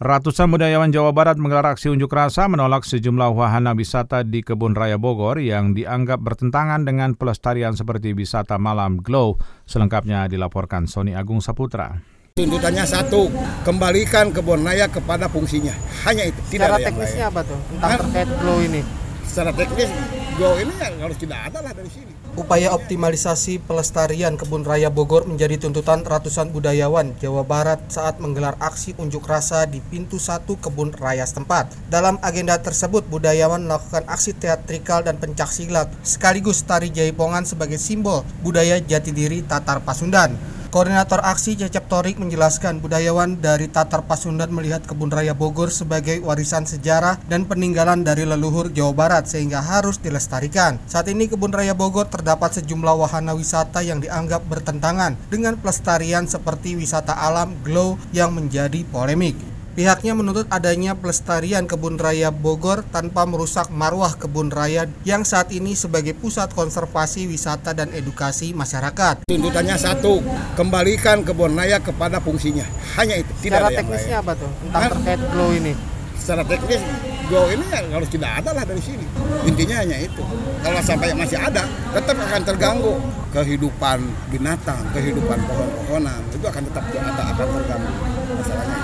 Ratusan 0.06 0.54
budayawan 0.54 0.94
Jawa 0.94 1.10
Barat 1.18 1.34
menggelar 1.42 1.74
aksi 1.74 1.90
unjuk 1.90 2.14
rasa 2.14 2.46
menolak 2.46 2.86
sejumlah 2.86 3.34
wahana 3.34 3.74
wisata 3.74 4.22
di 4.22 4.46
Kebun 4.46 4.78
Raya 4.78 5.02
Bogor 5.02 5.42
yang 5.42 5.74
dianggap 5.74 6.22
bertentangan 6.22 6.86
dengan 6.86 7.18
pelestarian 7.18 7.74
seperti 7.74 8.14
wisata 8.14 8.62
malam 8.62 9.02
Glow. 9.02 9.42
Selengkapnya 9.66 10.30
dilaporkan 10.30 10.86
Sony 10.86 11.18
Agung 11.18 11.42
Saputra. 11.42 12.06
Tuntutannya 12.38 12.86
satu, 12.86 13.34
kembalikan 13.66 14.30
kebun 14.30 14.62
raya 14.62 14.86
kepada 14.86 15.26
fungsinya. 15.26 15.74
Hanya 16.06 16.30
itu. 16.30 16.38
Tidak 16.54 16.70
Secara 16.70 16.78
teknisnya 16.86 17.26
apa 17.34 17.42
tuh 17.42 17.58
tentang 17.66 17.90
Hah? 17.90 17.98
terkait 18.06 18.30
glow 18.46 18.58
ini? 18.62 18.82
Secara 19.26 19.52
teknis, 19.58 19.90
glow 20.36 20.60
ini 20.60 20.76
harus 21.00 21.16
tidak 21.16 21.48
ada 21.48 21.64
lah 21.64 21.72
dari 21.72 21.88
sini. 21.88 22.12
Upaya 22.36 22.76
optimalisasi 22.76 23.64
pelestarian 23.64 24.36
kebun 24.36 24.68
raya 24.68 24.92
Bogor 24.92 25.24
menjadi 25.24 25.56
tuntutan 25.56 26.04
ratusan 26.04 26.52
budayawan 26.52 27.16
Jawa 27.24 27.48
Barat 27.48 27.80
saat 27.88 28.20
menggelar 28.20 28.60
aksi 28.60 28.92
unjuk 29.00 29.24
rasa 29.24 29.64
di 29.64 29.80
pintu 29.80 30.20
satu 30.20 30.60
kebun 30.60 30.92
raya 30.92 31.24
setempat. 31.24 31.72
Dalam 31.88 32.20
agenda 32.20 32.60
tersebut, 32.60 33.08
budayawan 33.08 33.64
melakukan 33.64 34.04
aksi 34.12 34.36
teatrikal 34.36 35.08
dan 35.08 35.16
pencaksilat 35.16 35.88
sekaligus 36.04 36.68
tari 36.68 36.92
jaipongan 36.92 37.48
sebagai 37.48 37.80
simbol 37.80 38.28
budaya 38.44 38.84
jati 38.84 39.16
diri 39.16 39.40
Tatar 39.40 39.80
Pasundan. 39.88 40.36
Koordinator 40.74 41.22
aksi 41.22 41.58
Cecep 41.58 41.86
Torik 41.86 42.18
menjelaskan 42.18 42.82
budayawan 42.82 43.38
dari 43.38 43.70
Tatar 43.70 44.04
Pasundan 44.10 44.50
melihat 44.50 44.82
kebun 44.84 45.14
raya 45.14 45.38
Bogor 45.38 45.70
sebagai 45.70 46.22
warisan 46.26 46.66
sejarah 46.66 47.22
dan 47.30 47.46
peninggalan 47.46 48.02
dari 48.02 48.26
leluhur 48.26 48.74
Jawa 48.74 48.94
Barat 48.94 49.30
sehingga 49.30 49.62
harus 49.62 50.02
dilestarikan. 50.02 50.82
Saat 50.90 51.10
ini 51.14 51.30
kebun 51.32 51.54
raya 51.54 51.78
Bogor 51.78 52.10
terdapat 52.10 52.60
sejumlah 52.60 52.96
wahana 52.98 53.38
wisata 53.38 53.86
yang 53.86 54.02
dianggap 54.02 54.46
bertentangan 54.50 55.14
dengan 55.30 55.58
pelestarian 55.58 56.26
seperti 56.26 56.74
wisata 56.74 57.14
alam 57.14 57.54
glow 57.62 58.02
yang 58.12 58.34
menjadi 58.34 58.82
polemik. 58.90 59.55
Pihaknya 59.76 60.16
menuntut 60.16 60.48
adanya 60.56 60.96
pelestarian 60.96 61.68
kebun 61.68 62.00
raya 62.00 62.32
Bogor 62.32 62.88
tanpa 62.96 63.28
merusak 63.28 63.68
marwah 63.68 64.16
kebun 64.16 64.48
raya 64.48 64.88
yang 65.04 65.28
saat 65.28 65.52
ini 65.52 65.76
sebagai 65.76 66.16
pusat 66.16 66.48
konservasi 66.56 67.28
wisata 67.28 67.76
dan 67.76 67.92
edukasi 67.92 68.56
masyarakat. 68.56 69.28
Tuntutannya 69.28 69.76
satu, 69.76 70.24
kembalikan 70.56 71.28
kebun 71.28 71.60
raya 71.60 71.84
kepada 71.84 72.24
fungsinya. 72.24 72.64
Hanya 72.96 73.20
itu. 73.20 73.28
Tidak 73.44 73.60
Secara 73.60 73.68
teknisnya 73.76 74.16
apa 74.24 74.32
tuh 74.40 74.48
tentang 74.64 74.84
terkait 74.96 75.22
glow 75.36 75.52
ini? 75.52 75.74
Secara 76.16 76.44
teknis 76.48 76.82
glow 77.28 77.46
ini 77.50 77.66
ya 77.70 77.82
harus 77.90 78.10
tidak 78.10 78.32
ada 78.44 78.50
lah 78.54 78.64
dari 78.64 78.82
sini. 78.82 79.06
Intinya 79.46 79.82
hanya 79.82 79.98
itu. 80.02 80.24
Kalau 80.62 80.80
sampai 80.82 81.14
masih 81.14 81.38
ada, 81.38 81.66
tetap 81.94 82.16
akan 82.18 82.42
terganggu 82.42 82.94
kehidupan 83.36 84.00
binatang, 84.32 84.80
kehidupan 84.96 85.38
pohon-pohonan 85.44 86.22
itu 86.32 86.46
akan 86.48 86.64
tetap 86.72 86.84
ada 86.88 87.24
akan 87.36 87.48
terganggu 87.62 87.92
masalahnya. 88.40 88.80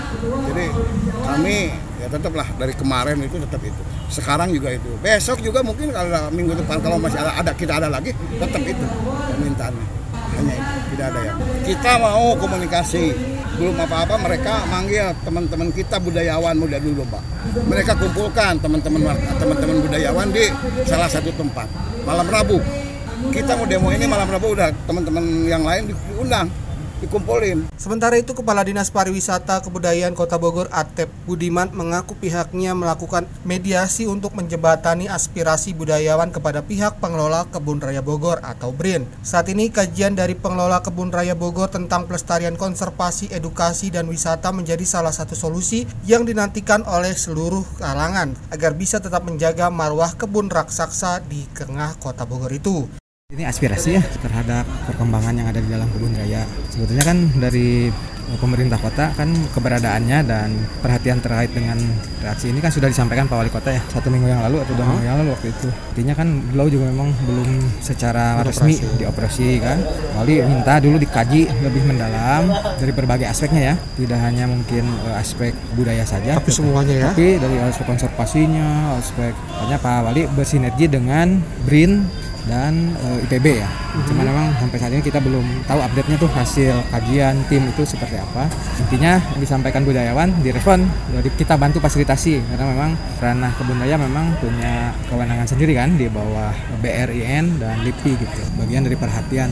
Jadi 0.52 0.66
kami 1.24 1.58
ya 2.02 2.08
tetaplah 2.12 2.48
dari 2.60 2.74
kemarin 2.76 3.18
itu 3.24 3.38
tetap 3.40 3.62
itu. 3.64 3.82
Sekarang 4.12 4.52
juga 4.52 4.76
itu. 4.76 4.92
Besok 5.00 5.40
juga 5.40 5.64
mungkin 5.64 5.96
kalau 5.96 6.30
minggu 6.36 6.54
depan 6.60 6.84
kalau 6.84 7.00
masih 7.00 7.22
ada, 7.24 7.32
ada 7.40 7.52
kita 7.56 7.80
ada 7.80 7.88
lagi 7.88 8.12
tetap 8.12 8.62
itu 8.62 8.86
permintaannya. 9.32 9.86
Hanya 10.32 10.54
itu, 10.56 10.71
tidak 10.92 11.06
ada 11.16 11.20
yang. 11.24 11.38
Kita 11.64 11.92
mau 11.98 12.36
komunikasi. 12.36 13.06
Belum 13.52 13.78
apa-apa 13.78 14.16
mereka 14.18 14.66
manggil 14.68 15.14
teman-teman 15.22 15.70
kita 15.70 16.02
budayawan 16.02 16.56
muda 16.58 16.82
dulu 16.82 17.06
pak. 17.08 17.24
Mereka 17.68 17.94
kumpulkan 18.00 18.58
teman-teman 18.58 19.14
teman-teman 19.38 19.78
budayawan 19.86 20.28
di 20.34 20.50
salah 20.88 21.08
satu 21.08 21.30
tempat. 21.36 21.68
Malam 22.04 22.28
Rabu. 22.28 22.58
Kita 23.30 23.54
mau 23.54 23.70
demo 23.70 23.94
ini 23.94 24.10
malam 24.10 24.26
Rabu 24.26 24.58
udah 24.58 24.74
teman-teman 24.90 25.46
yang 25.46 25.62
lain 25.62 25.94
diundang 25.94 26.50
dikumpulin. 27.02 27.68
Sementara 27.76 28.16
itu 28.16 28.38
Kepala 28.38 28.62
Dinas 28.62 28.94
Pariwisata 28.94 29.60
Kebudayaan 29.66 30.14
Kota 30.14 30.38
Bogor 30.38 30.70
Atep 30.70 31.10
Budiman 31.26 31.74
mengaku 31.74 32.14
pihaknya 32.14 32.78
melakukan 32.78 33.26
mediasi 33.42 34.06
untuk 34.06 34.38
menjembatani 34.38 35.10
aspirasi 35.10 35.74
budayawan 35.74 36.30
kepada 36.30 36.62
pihak 36.62 37.02
pengelola 37.02 37.50
Kebun 37.50 37.82
Raya 37.82 38.06
Bogor 38.06 38.38
atau 38.46 38.70
BRIN. 38.70 39.10
Saat 39.26 39.50
ini 39.50 39.74
kajian 39.74 40.14
dari 40.14 40.38
pengelola 40.38 40.86
Kebun 40.86 41.10
Raya 41.10 41.34
Bogor 41.34 41.74
tentang 41.74 42.06
pelestarian 42.06 42.54
konservasi, 42.54 43.34
edukasi 43.34 43.90
dan 43.90 44.06
wisata 44.06 44.54
menjadi 44.54 44.86
salah 44.86 45.12
satu 45.12 45.34
solusi 45.34 45.90
yang 46.06 46.24
dinantikan 46.24 46.86
oleh 46.86 47.18
seluruh 47.18 47.66
kalangan 47.82 48.38
agar 48.54 48.78
bisa 48.78 49.02
tetap 49.02 49.26
menjaga 49.26 49.74
marwah 49.74 50.14
kebun 50.14 50.54
raksasa 50.54 51.26
di 51.26 51.50
tengah 51.58 51.98
Kota 51.98 52.30
Bogor 52.30 52.54
itu. 52.54 53.01
Ini 53.32 53.48
aspirasi 53.48 53.96
ya 53.96 54.04
terhadap 54.20 54.68
perkembangan 54.92 55.32
yang 55.32 55.48
ada 55.48 55.64
di 55.64 55.72
dalam 55.72 55.88
kebun 55.96 56.12
raya. 56.20 56.44
Sebetulnya 56.68 57.00
kan 57.08 57.18
dari 57.40 57.88
pemerintah 58.44 58.76
kota 58.76 59.16
kan 59.16 59.32
keberadaannya 59.56 60.20
dan 60.28 60.52
perhatian 60.84 61.24
terkait 61.24 61.48
dengan 61.56 61.80
reaksi 62.20 62.52
ini 62.52 62.60
kan 62.60 62.76
sudah 62.76 62.92
disampaikan 62.92 63.32
Pak 63.32 63.40
Wali 63.40 63.48
Kota 63.48 63.72
ya 63.72 63.80
satu 63.88 64.12
minggu 64.12 64.28
yang 64.28 64.44
lalu 64.44 64.60
atau 64.60 64.76
dua 64.76 64.84
minggu 64.84 65.04
yang 65.08 65.16
lalu 65.24 65.32
waktu 65.32 65.48
itu. 65.48 65.68
Artinya 65.72 66.14
kan 66.20 66.28
beliau 66.52 66.68
juga 66.68 66.86
memang 66.92 67.08
belum 67.24 67.50
secara 67.80 68.44
resmi 68.44 68.76
dioperasi 69.00 69.64
kan. 69.64 69.80
Wali 70.20 70.44
minta 70.44 70.84
dulu 70.84 71.00
dikaji 71.00 71.48
lebih 71.64 71.88
mendalam 71.88 72.52
dari 72.84 72.92
berbagai 72.92 73.32
aspeknya 73.32 73.62
ya, 73.64 73.76
tidak 73.96 74.20
hanya 74.28 74.44
mungkin 74.52 74.84
uh, 75.08 75.24
aspek 75.24 75.56
budaya 75.80 76.04
saja, 76.04 76.36
tapi 76.36 76.52
semuanya 76.52 77.08
ya. 77.08 77.10
Tapi 77.16 77.40
dari 77.40 77.64
aspek 77.64 77.88
konservasinya, 77.88 79.00
aspek 79.00 79.32
banyak 79.56 79.80
Pak 79.80 80.00
Wali 80.04 80.28
bersinergi 80.36 80.92
dengan 80.92 81.40
BRIN 81.64 82.04
dan 82.50 82.96
e, 82.98 83.08
eh, 83.22 83.26
IPB 83.30 83.46
ya. 83.62 83.70
Mm-hmm. 83.70 84.06
Cuman 84.08 84.26
memang 84.26 84.48
sampai 84.58 84.78
saat 84.82 84.92
ini 84.94 85.04
kita 85.04 85.20
belum 85.22 85.46
tahu 85.68 85.80
update-nya 85.82 86.18
tuh 86.18 86.32
hasil 86.32 86.74
kajian 86.90 87.36
tim 87.52 87.64
itu 87.70 87.84
seperti 87.86 88.18
apa. 88.18 88.50
Intinya 88.82 89.22
yang 89.36 89.42
disampaikan 89.42 89.86
budayawan 89.86 90.30
direspon, 90.42 90.86
jadi 91.14 91.30
kita 91.38 91.56
bantu 91.60 91.78
fasilitasi 91.84 92.42
karena 92.54 92.66
memang 92.66 92.92
ranah 93.22 93.52
kebun 93.58 93.78
raya 93.78 93.96
memang 94.00 94.34
punya 94.42 94.96
kewenangan 95.12 95.48
sendiri 95.50 95.78
kan 95.78 95.94
di 95.94 96.10
bawah 96.10 96.54
BRIN 96.82 97.62
dan 97.62 97.86
LIPI 97.86 98.12
gitu. 98.18 98.42
Bagian 98.58 98.88
dari 98.88 98.98
perhatian 98.98 99.50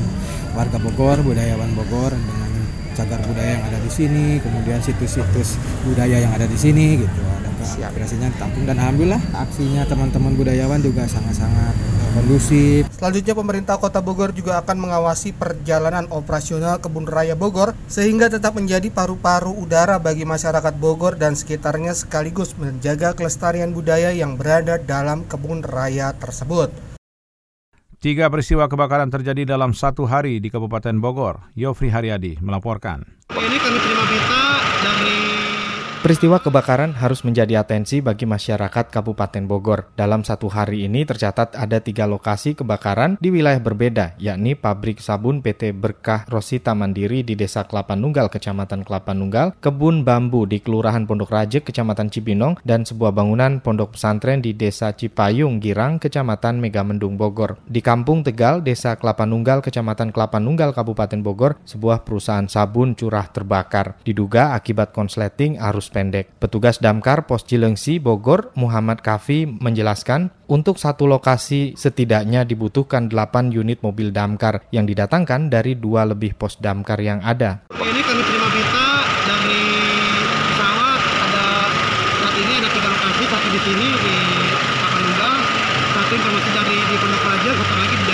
warga 0.58 0.82
Bogor, 0.82 1.22
budayawan 1.22 1.72
Bogor 1.78 2.14
dengan 2.16 2.50
cagar 2.98 3.24
budaya 3.24 3.56
yang 3.56 3.64
ada 3.64 3.80
di 3.80 3.92
sini, 3.92 4.26
kemudian 4.44 4.84
situs-situs 4.84 5.56
budaya 5.88 6.20
yang 6.20 6.34
ada 6.36 6.44
di 6.44 6.58
sini 6.60 7.00
gitu. 7.06 7.39
Ada 7.60 7.92
aspirasinya 7.92 8.32
tampung 8.40 8.64
dan 8.64 8.80
alhamdulillah 8.80 9.20
aksinya 9.36 9.84
teman-teman 9.84 10.32
budayawan 10.40 10.80
juga 10.80 11.04
sangat-sangat 11.12 11.76
kondusif. 12.16 12.88
Selanjutnya 12.88 13.36
pemerintah 13.36 13.76
Kota 13.76 14.00
Bogor 14.00 14.32
juga 14.32 14.64
akan 14.64 14.80
mengawasi 14.80 15.36
perjalanan 15.36 16.08
operasional 16.08 16.80
Kebun 16.80 17.04
Raya 17.04 17.36
Bogor 17.36 17.76
sehingga 17.92 18.32
tetap 18.32 18.56
menjadi 18.56 18.88
paru-paru 18.88 19.52
udara 19.52 20.00
bagi 20.00 20.24
masyarakat 20.24 20.72
Bogor 20.80 21.20
dan 21.20 21.36
sekitarnya 21.36 21.92
sekaligus 21.92 22.56
menjaga 22.56 23.12
kelestarian 23.12 23.76
budaya 23.76 24.16
yang 24.16 24.40
berada 24.40 24.80
dalam 24.80 25.28
kebun 25.28 25.60
raya 25.60 26.16
tersebut. 26.16 26.72
Tiga 28.00 28.32
peristiwa 28.32 28.72
kebakaran 28.72 29.12
terjadi 29.12 29.44
dalam 29.44 29.76
satu 29.76 30.08
hari 30.08 30.40
di 30.40 30.48
Kabupaten 30.48 30.96
Bogor. 31.04 31.52
Yofri 31.60 31.92
Haryadi 31.92 32.40
melaporkan. 32.40 33.04
Ini 33.36 33.58
kami 33.60 33.78
terima 33.84 34.04
berita 34.08 34.39
Peristiwa 36.00 36.40
kebakaran 36.40 36.96
harus 36.96 37.28
menjadi 37.28 37.60
atensi 37.60 38.00
bagi 38.00 38.24
masyarakat 38.24 38.88
Kabupaten 38.88 39.44
Bogor. 39.44 39.92
Dalam 40.00 40.24
satu 40.24 40.48
hari 40.48 40.88
ini 40.88 41.04
tercatat 41.04 41.60
ada 41.60 41.84
tiga 41.84 42.08
lokasi 42.08 42.56
kebakaran 42.56 43.20
di 43.20 43.28
wilayah 43.28 43.60
berbeda, 43.60 44.16
yakni 44.16 44.56
pabrik 44.56 45.04
sabun 45.04 45.44
PT 45.44 45.76
Berkah 45.76 46.24
Rosita 46.32 46.72
Mandiri 46.72 47.28
di 47.28 47.36
Desa 47.36 47.68
Kelapa 47.68 48.00
Nunggal, 48.00 48.32
Kecamatan 48.32 48.88
Kelapa 48.88 49.12
Nunggal, 49.12 49.60
kebun 49.60 50.08
bambu 50.08 50.48
di 50.48 50.64
Kelurahan 50.64 51.04
Pondok 51.04 51.36
Raje, 51.36 51.60
Kecamatan 51.60 52.08
Cibinong, 52.08 52.64
dan 52.64 52.88
sebuah 52.88 53.12
bangunan 53.12 53.60
pondok 53.60 54.00
pesantren 54.00 54.40
di 54.40 54.56
Desa 54.56 54.96
Cipayung, 54.96 55.60
Girang, 55.60 56.00
Kecamatan 56.00 56.64
Megamendung, 56.64 57.20
Bogor. 57.20 57.60
Di 57.68 57.84
Kampung 57.84 58.24
Tegal, 58.24 58.64
Desa 58.64 58.96
Kelapa 58.96 59.28
Nunggal, 59.28 59.60
Kecamatan 59.60 60.16
Kelapa 60.16 60.40
Nunggal, 60.40 60.72
Kabupaten 60.72 61.20
Bogor, 61.20 61.60
sebuah 61.68 62.08
perusahaan 62.08 62.48
sabun 62.48 62.96
curah 62.96 63.28
terbakar. 63.28 64.00
Diduga 64.08 64.56
akibat 64.56 64.96
konsleting 64.96 65.60
arus 65.60 65.89
pendek. 65.90 66.30
Petugas 66.38 66.78
damkar 66.78 67.26
Pos 67.26 67.44
Cilengsi 67.44 67.98
Bogor 67.98 68.54
Muhammad 68.54 69.02
Kafi 69.02 69.50
menjelaskan 69.50 70.32
untuk 70.46 70.78
satu 70.78 71.10
lokasi 71.10 71.74
setidaknya 71.78 72.46
dibutuhkan 72.46 73.10
8 73.10 73.54
unit 73.54 73.82
mobil 73.82 74.14
damkar 74.14 74.66
yang 74.70 74.86
didatangkan 74.86 75.50
dari 75.50 75.78
dua 75.78 76.06
lebih 76.06 76.34
pos 76.38 76.58
damkar 76.58 76.98
yang 77.02 77.22
ada. 77.22 77.66
Ini 77.74 78.02
kami 78.02 78.22
terima 78.26 78.48
berita 78.50 78.88
dari 79.26 79.62
pesawat 80.54 81.02
ada 81.30 81.48
saat 82.22 82.36
ini 82.38 82.54
ada 82.58 82.70
tiga 82.70 82.88
lokasi 82.90 83.24
satu 83.30 83.48
di 83.50 83.60
sini 83.62 83.88
di 83.94 84.16
Tapanunggal 84.80 85.34
satu 85.94 86.12
informasi 86.18 86.50
dari 86.54 86.76
di 86.78 86.96
Pondok 86.98 87.24
Raja 87.26 87.52
satu 87.54 87.74
lagi 87.78 87.96
di. 87.98 88.09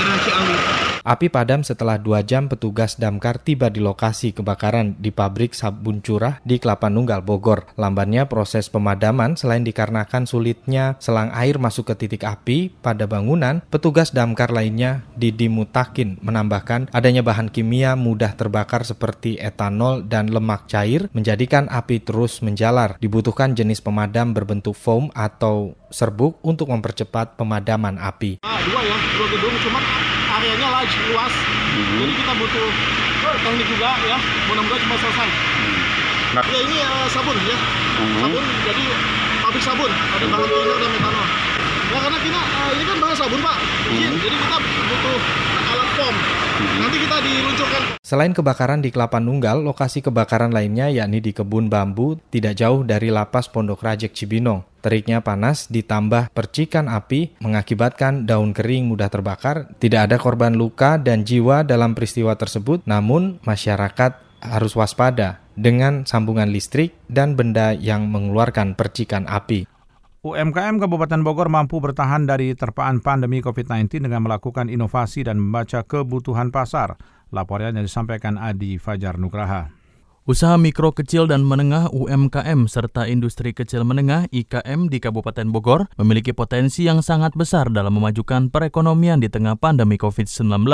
Api 1.05 1.29
padam 1.29 1.61
setelah 1.61 2.01
dua 2.01 2.25
jam 2.25 2.49
petugas 2.49 2.97
damkar 2.97 3.37
tiba 3.37 3.69
di 3.69 3.77
lokasi 3.77 4.33
kebakaran 4.33 4.97
di 4.97 5.13
pabrik 5.13 5.53
sabun 5.53 6.01
curah 6.01 6.41
di 6.41 6.57
Kelapa 6.57 6.89
Nunggal, 6.89 7.21
Bogor. 7.21 7.69
Lambannya 7.77 8.25
proses 8.25 8.73
pemadaman 8.73 9.37
selain 9.37 9.61
dikarenakan 9.61 10.25
sulitnya 10.25 10.97
selang 10.97 11.29
air 11.37 11.61
masuk 11.61 11.93
ke 11.93 12.09
titik 12.09 12.25
api 12.25 12.73
pada 12.81 13.05
bangunan, 13.05 13.61
petugas 13.69 14.17
damkar 14.17 14.49
lainnya 14.49 15.05
Didi 15.13 15.45
Mutakin 15.45 16.17
menambahkan 16.25 16.89
adanya 16.89 17.21
bahan 17.21 17.53
kimia 17.53 17.93
mudah 17.93 18.33
terbakar 18.33 18.81
seperti 18.81 19.37
etanol 19.37 20.01
dan 20.09 20.33
lemak 20.33 20.65
cair 20.65 21.05
menjadikan 21.13 21.69
api 21.69 22.01
terus 22.01 22.41
menjalar. 22.41 22.97
Dibutuhkan 22.97 23.53
jenis 23.53 23.77
pemadam 23.77 24.33
berbentuk 24.33 24.73
foam 24.73 25.13
atau 25.13 25.77
serbuk 25.93 26.41
untuk 26.41 26.73
mempercepat 26.73 27.37
pemadaman 27.37 28.01
api. 28.01 28.41
Ah, 28.41 28.57
dua 28.65 28.81
ya, 28.81 28.97
dua 29.13 29.27
gedung, 29.29 29.53
cuma 29.61 29.79
areanya 30.39 30.67
large, 30.71 30.95
luas. 31.11 31.31
Hmm. 31.31 31.95
Jadi 32.03 32.13
kita 32.15 32.31
butuh 32.35 32.67
teknik 33.43 33.67
juga 33.67 33.89
ya, 34.03 34.17
mudah-mudahan 34.51 34.81
cuma 34.83 34.95
selesai. 34.99 35.29
Nah. 36.35 36.43
Ya 36.51 36.59
ini 36.67 36.77
uh, 36.83 37.07
sabun 37.07 37.35
ya, 37.47 37.55
hmm. 37.55 38.17
sabun, 38.19 38.43
jadi 38.67 38.83
pabrik 39.39 39.63
sabun, 39.63 39.91
ada 39.91 40.25
bahan 40.27 40.49
thinner 40.51 40.77
dan 40.81 40.89
metanol. 40.91 41.27
Ya 41.93 41.99
karena 42.01 42.19
kita, 42.19 42.41
uh, 42.41 42.69
ini 42.73 42.83
kan 42.85 42.97
bahan 42.97 43.15
sabun 43.17 43.39
pak, 43.45 43.57
hmm. 43.61 44.13
jadi 44.21 44.35
kita 44.41 44.57
butuh 44.61 45.19
alat 45.65 45.89
foam. 45.97 46.15
Hmm. 46.55 46.75
Nanti 46.87 46.97
kita 47.03 47.17
diluncurkan. 47.19 47.81
Selain 48.05 48.31
kebakaran 48.31 48.79
di 48.79 48.89
Kelapa 48.93 49.19
Nunggal, 49.19 49.59
lokasi 49.65 49.99
kebakaran 49.99 50.53
lainnya 50.53 50.87
yakni 50.87 51.19
di 51.19 51.35
kebun 51.35 51.67
bambu 51.67 52.15
tidak 52.31 52.55
jauh 52.55 52.85
dari 52.85 53.11
lapas 53.11 53.51
Pondok 53.51 53.81
Rajek 53.83 54.15
Cibinong. 54.15 54.63
Teriknya 54.79 55.25
panas 55.25 55.65
ditambah 55.67 56.29
percikan 56.29 56.85
api 56.85 57.33
mengakibatkan 57.41 58.29
daun 58.29 58.53
kering 58.53 58.85
mudah 58.85 59.09
terbakar. 59.09 59.73
Tidak 59.81 60.05
ada 60.05 60.21
korban 60.21 60.53
luka 60.53 61.01
dan 61.01 61.25
jiwa 61.25 61.65
dalam 61.65 61.97
peristiwa 61.97 62.37
tersebut, 62.37 62.85
namun 62.85 63.41
masyarakat 63.41 64.21
harus 64.45 64.77
waspada 64.77 65.41
dengan 65.57 66.05
sambungan 66.05 66.53
listrik 66.53 66.93
dan 67.09 67.33
benda 67.33 67.73
yang 67.73 68.07
mengeluarkan 68.13 68.77
percikan 68.77 69.25
api. 69.25 69.74
UMKM 70.25 70.81
Kabupaten 70.81 71.21
Bogor 71.21 71.53
mampu 71.53 71.77
bertahan 71.77 72.25
dari 72.25 72.57
terpaan 72.57 72.97
pandemi 72.97 73.45
COVID-19 73.45 74.09
dengan 74.09 74.25
melakukan 74.25 74.73
inovasi 74.73 75.21
dan 75.21 75.37
membaca 75.37 75.85
kebutuhan 75.85 76.49
pasar. 76.49 76.97
Laporannya 77.29 77.85
disampaikan 77.85 78.41
Adi 78.41 78.81
Fajar 78.81 79.21
Nugraha. 79.21 79.84
Usaha 80.25 80.57
mikro 80.57 80.89
kecil 80.89 81.29
dan 81.29 81.45
menengah 81.45 81.93
UMKM 81.93 82.65
serta 82.65 83.05
industri 83.05 83.53
kecil 83.53 83.85
menengah 83.85 84.25
IKM 84.33 84.89
di 84.89 84.97
Kabupaten 84.97 85.53
Bogor 85.53 85.85
memiliki 86.01 86.33
potensi 86.33 86.81
yang 86.81 87.05
sangat 87.05 87.37
besar 87.37 87.69
dalam 87.69 87.93
memajukan 87.93 88.49
perekonomian 88.49 89.21
di 89.21 89.29
tengah 89.29 89.53
pandemi 89.53 90.01
COVID-19. 90.01 90.65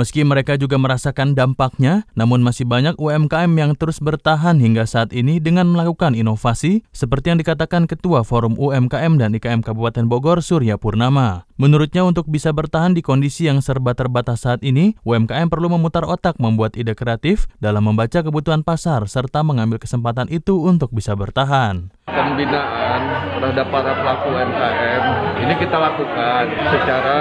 Meski 0.00 0.24
mereka 0.24 0.56
juga 0.56 0.80
merasakan 0.80 1.36
dampaknya, 1.36 2.08
namun 2.16 2.40
masih 2.40 2.64
banyak 2.64 2.96
UMKM 2.96 3.52
yang 3.52 3.76
terus 3.76 4.00
bertahan 4.00 4.64
hingga 4.64 4.88
saat 4.88 5.12
ini 5.12 5.44
dengan 5.44 5.68
melakukan 5.68 6.16
inovasi 6.16 6.80
seperti 6.88 7.36
yang 7.36 7.38
dikatakan 7.44 7.84
Ketua 7.84 8.24
Forum 8.24 8.56
UMKM 8.56 9.20
dan 9.20 9.36
IKM 9.36 9.60
Kabupaten 9.60 10.08
Bogor 10.08 10.40
Surya 10.40 10.80
Purnama. 10.80 11.44
Menurutnya 11.60 12.00
untuk 12.00 12.32
bisa 12.32 12.48
bertahan 12.56 12.96
di 12.96 13.04
kondisi 13.04 13.44
yang 13.44 13.60
serba 13.60 13.92
terbatas 13.92 14.48
saat 14.48 14.64
ini, 14.64 14.96
UMKM 15.04 15.52
perlu 15.52 15.68
memutar 15.68 16.08
otak 16.08 16.40
membuat 16.40 16.80
ide 16.80 16.96
kreatif 16.96 17.44
dalam 17.60 17.84
membaca 17.84 18.24
kebutuhan 18.24 18.64
pasar 18.64 18.85
serta 19.10 19.42
mengambil 19.42 19.82
kesempatan 19.82 20.30
itu 20.30 20.62
untuk 20.62 20.94
bisa 20.94 21.18
bertahan. 21.18 21.90
Pembinaan 22.06 23.00
terhadap 23.42 23.66
para 23.74 23.92
pelaku 23.98 24.26
UMKM 24.30 25.02
ini 25.42 25.54
kita 25.58 25.76
lakukan 25.76 26.44
secara 26.70 27.20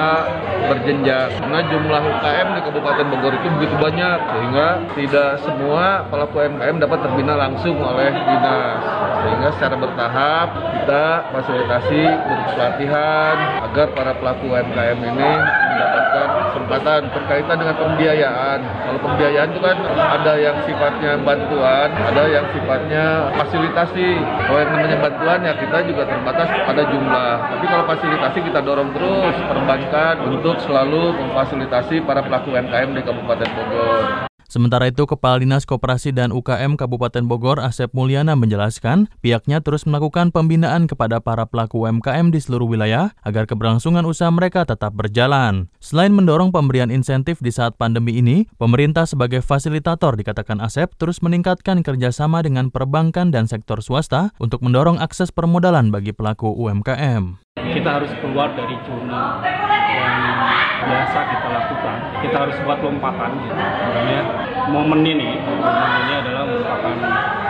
berjenjang 0.65 1.29
karena 1.41 1.59
jumlah 1.69 2.01
UKM 2.01 2.47
di 2.53 2.61
Kabupaten 2.69 3.05
Bogor 3.09 3.33
itu 3.33 3.47
begitu 3.57 3.75
banyak 3.81 4.19
sehingga 4.29 4.67
tidak 4.93 5.31
semua 5.41 6.05
pelaku 6.09 6.45
UMKM 6.45 6.75
dapat 6.77 6.99
terbina 7.01 7.33
langsung 7.33 7.77
oleh 7.81 8.13
dinas 8.13 8.79
sehingga 9.25 9.49
secara 9.57 9.75
bertahap 9.77 10.47
kita 10.53 11.05
fasilitasi 11.33 12.01
pelatihan 12.53 13.35
agar 13.65 13.87
para 13.93 14.11
pelaku 14.17 14.53
UMKM 14.53 14.99
ini 15.01 15.31
mendapatkan 16.15 16.55
kesempatan 16.55 17.01
berkaitan 17.11 17.57
dengan 17.59 17.75
pembiayaan. 17.75 18.59
Kalau 18.63 18.99
pembiayaan 19.03 19.47
itu 19.51 19.59
kan 19.59 19.77
ada 19.99 20.33
yang 20.39 20.57
sifatnya 20.63 21.11
bantuan, 21.19 21.89
ada 21.91 22.23
yang 22.31 22.45
sifatnya 22.55 23.05
fasilitasi. 23.35 24.09
Kalau 24.47 24.59
yang 24.63 24.71
namanya 24.71 24.97
bantuan 25.03 25.39
ya 25.43 25.53
kita 25.59 25.77
juga 25.83 26.03
terbatas 26.07 26.47
pada 26.63 26.83
jumlah. 26.87 27.35
Tapi 27.51 27.65
kalau 27.67 27.83
fasilitasi 27.89 28.39
kita 28.47 28.59
dorong 28.63 28.89
terus 28.95 29.35
perbankan 29.51 30.15
untuk 30.31 30.55
selalu 30.63 31.11
memfasilitasi 31.19 31.99
para 32.07 32.23
pelaku 32.23 32.55
UMKM 32.55 32.89
di 32.95 33.01
Kabupaten 33.03 33.49
Bogor. 33.51 34.34
Sementara 34.45 34.89
itu, 34.89 35.03
Kepala 35.09 35.41
Dinas 35.41 35.65
Koperasi 35.65 36.13
dan 36.13 36.29
UKM 36.29 36.77
Kabupaten 36.77 37.25
Bogor, 37.25 37.57
Asep 37.61 37.91
Mulyana 37.91 38.37
menjelaskan, 38.37 39.09
pihaknya 39.19 39.59
terus 39.61 39.89
melakukan 39.89 40.29
pembinaan 40.29 40.85
kepada 40.85 41.17
para 41.19 41.49
pelaku 41.49 41.85
UMKM 41.85 42.29
di 42.29 42.39
seluruh 42.39 42.69
wilayah 42.69 43.13
agar 43.25 43.49
keberlangsungan 43.49 44.05
usaha 44.05 44.29
mereka 44.29 44.63
tetap 44.65 44.93
berjalan. 44.93 45.69
Selain 45.81 46.13
mendorong 46.13 46.53
pemberian 46.53 46.93
insentif 46.93 47.41
di 47.41 47.49
saat 47.49 47.75
pandemi 47.75 48.21
ini, 48.21 48.45
pemerintah 48.57 49.09
sebagai 49.09 49.41
fasilitator 49.41 50.17
dikatakan 50.17 50.61
Asep 50.61 50.93
terus 50.95 51.21
meningkatkan 51.25 51.81
kerjasama 51.81 52.45
dengan 52.45 52.69
perbankan 52.69 53.33
dan 53.33 53.49
sektor 53.49 53.81
swasta 53.81 54.33
untuk 54.37 54.61
mendorong 54.61 55.01
akses 55.01 55.33
permodalan 55.33 55.89
bagi 55.89 56.13
pelaku 56.13 56.49
UMKM. 56.53 57.41
Kita 57.55 57.89
harus 58.01 58.11
keluar 58.19 58.51
dari 58.51 58.75
zona 58.83 59.39
yang 59.95 60.24
biasa 60.85 61.19
kita 61.33 61.47
lakukan. 61.49 61.97
Kita 62.21 62.37
harus 62.47 62.57
buat 62.63 62.79
lompatan. 62.81 63.31
Makanya 63.49 64.21
momen 64.69 65.01
ini, 65.01 65.29
momen 65.41 65.91
ini 66.05 66.13
adalah 66.21 66.43
merupakan 66.45 66.95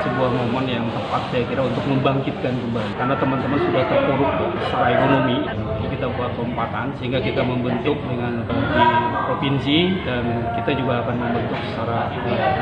sebuah 0.06 0.30
momen 0.32 0.66
yang 0.70 0.86
tepat 0.92 1.22
saya 1.34 1.44
kira 1.50 1.62
untuk 1.66 1.84
membangkitkan 1.86 2.54
kembali. 2.56 2.92
Karena 2.96 3.16
teman-teman 3.20 3.60
sudah 3.60 3.84
terpuruk 3.88 4.32
secara 4.66 4.88
ekonomi. 4.96 5.38
Jadi 5.46 5.88
kita 5.96 6.08
buat 6.16 6.32
lompatan 6.40 6.86
sehingga 6.98 7.20
kita 7.22 7.42
membentuk 7.44 7.98
dengan 8.08 8.44
di 8.48 8.82
provinsi 9.26 9.80
dan 10.06 10.24
kita 10.58 10.72
juga 10.78 11.04
akan 11.04 11.16
membentuk 11.18 11.60
secara 11.72 12.10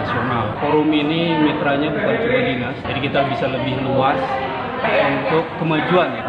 nasional. 0.02 0.44
Forum 0.60 0.90
ini 0.92 1.38
mitranya 1.40 1.94
bukan 1.94 2.16
cuma 2.20 2.40
dinas, 2.44 2.76
jadi 2.84 3.00
kita 3.00 3.20
bisa 3.32 3.46
lebih 3.52 3.80
luas 3.86 4.20
untuk 4.84 5.46
kemajuan 5.60 6.10
ya. 6.14 6.24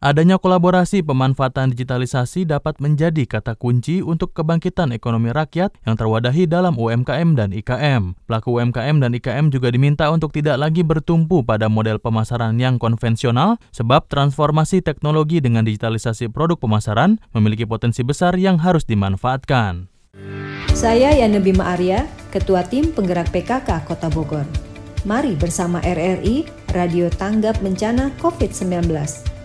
Adanya 0.00 0.40
kolaborasi 0.40 1.04
pemanfaatan 1.04 1.76
digitalisasi 1.76 2.48
dapat 2.48 2.80
menjadi 2.80 3.28
kata 3.28 3.52
kunci 3.52 4.00
untuk 4.00 4.32
kebangkitan 4.32 4.96
ekonomi 4.96 5.28
rakyat 5.28 5.76
yang 5.84 5.92
terwadahi 5.92 6.48
dalam 6.48 6.80
UMKM 6.80 7.36
dan 7.36 7.52
IKM. 7.52 8.16
Pelaku 8.24 8.56
UMKM 8.56 8.96
dan 8.96 9.12
IKM 9.12 9.52
juga 9.52 9.68
diminta 9.68 10.08
untuk 10.08 10.32
tidak 10.32 10.56
lagi 10.56 10.80
bertumpu 10.80 11.44
pada 11.44 11.68
model 11.68 12.00
pemasaran 12.00 12.56
yang 12.56 12.80
konvensional 12.80 13.60
sebab 13.76 14.08
transformasi 14.08 14.80
teknologi 14.80 15.44
dengan 15.44 15.68
digitalisasi 15.68 16.32
produk 16.32 16.56
pemasaran 16.56 17.20
memiliki 17.36 17.68
potensi 17.68 18.00
besar 18.00 18.40
yang 18.40 18.56
harus 18.56 18.88
dimanfaatkan. 18.88 19.92
Saya 20.72 21.12
Yana 21.12 21.44
Bima 21.44 21.76
Arya, 21.76 22.08
Ketua 22.32 22.64
Tim 22.64 22.88
Penggerak 22.96 23.28
PKK 23.36 23.84
Kota 23.84 24.08
Bogor. 24.08 24.48
Mari 25.04 25.36
bersama 25.36 25.80
RRI, 25.80 26.59
Radio 26.70 27.10
Tanggap 27.10 27.58
Bencana 27.58 28.14
COVID-19 28.22 28.94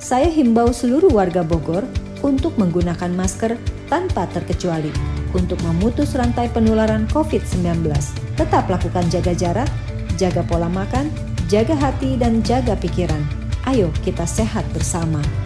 saya 0.06 0.30
himbau 0.30 0.70
seluruh 0.70 1.10
warga 1.10 1.42
Bogor 1.42 1.82
untuk 2.22 2.54
menggunakan 2.62 3.10
masker 3.10 3.58
tanpa 3.90 4.30
terkecuali 4.30 4.94
untuk 5.34 5.58
memutus 5.66 6.14
rantai 6.14 6.46
penularan 6.54 7.10
COVID-19. 7.10 7.90
Tetap 8.38 8.70
lakukan 8.70 9.10
jaga 9.10 9.34
jarak, 9.34 9.70
jaga 10.14 10.46
pola 10.46 10.70
makan, 10.70 11.10
jaga 11.50 11.74
hati, 11.74 12.14
dan 12.22 12.46
jaga 12.46 12.78
pikiran. 12.78 13.26
Ayo 13.66 13.90
kita 14.06 14.30
sehat 14.30 14.62
bersama. 14.78 15.45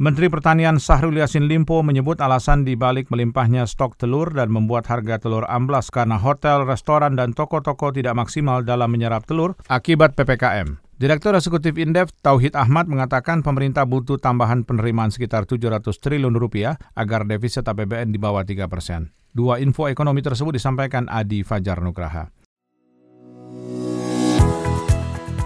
Menteri 0.00 0.32
Pertanian 0.32 0.80
Sahrul 0.80 1.20
Yassin 1.20 1.44
Limpo 1.44 1.84
menyebut 1.84 2.24
alasan 2.24 2.64
dibalik 2.64 3.12
melimpahnya 3.12 3.68
stok 3.68 4.00
telur 4.00 4.32
dan 4.32 4.48
membuat 4.48 4.88
harga 4.88 5.20
telur 5.20 5.44
amblas 5.44 5.92
karena 5.92 6.16
hotel, 6.16 6.64
restoran, 6.64 7.20
dan 7.20 7.36
toko-toko 7.36 7.92
tidak 7.92 8.16
maksimal 8.16 8.64
dalam 8.64 8.88
menyerap 8.96 9.28
telur 9.28 9.60
akibat 9.68 10.16
PPKM. 10.16 10.80
Direktur 10.96 11.36
Eksekutif 11.36 11.76
Indef 11.76 12.16
Tauhid 12.24 12.56
Ahmad 12.56 12.88
mengatakan 12.88 13.44
pemerintah 13.44 13.84
butuh 13.84 14.16
tambahan 14.16 14.64
penerimaan 14.64 15.12
sekitar 15.12 15.44
700 15.44 15.92
triliun 16.00 16.32
rupiah 16.32 16.80
agar 16.96 17.28
defisit 17.28 17.68
APBN 17.68 18.08
di 18.08 18.16
bawah 18.16 18.40
3 18.40 18.72
persen. 18.72 19.12
Dua 19.36 19.60
info 19.60 19.84
ekonomi 19.84 20.24
tersebut 20.24 20.56
disampaikan 20.56 21.12
Adi 21.12 21.44
Fajar 21.44 21.76
Nugraha. 21.84 22.32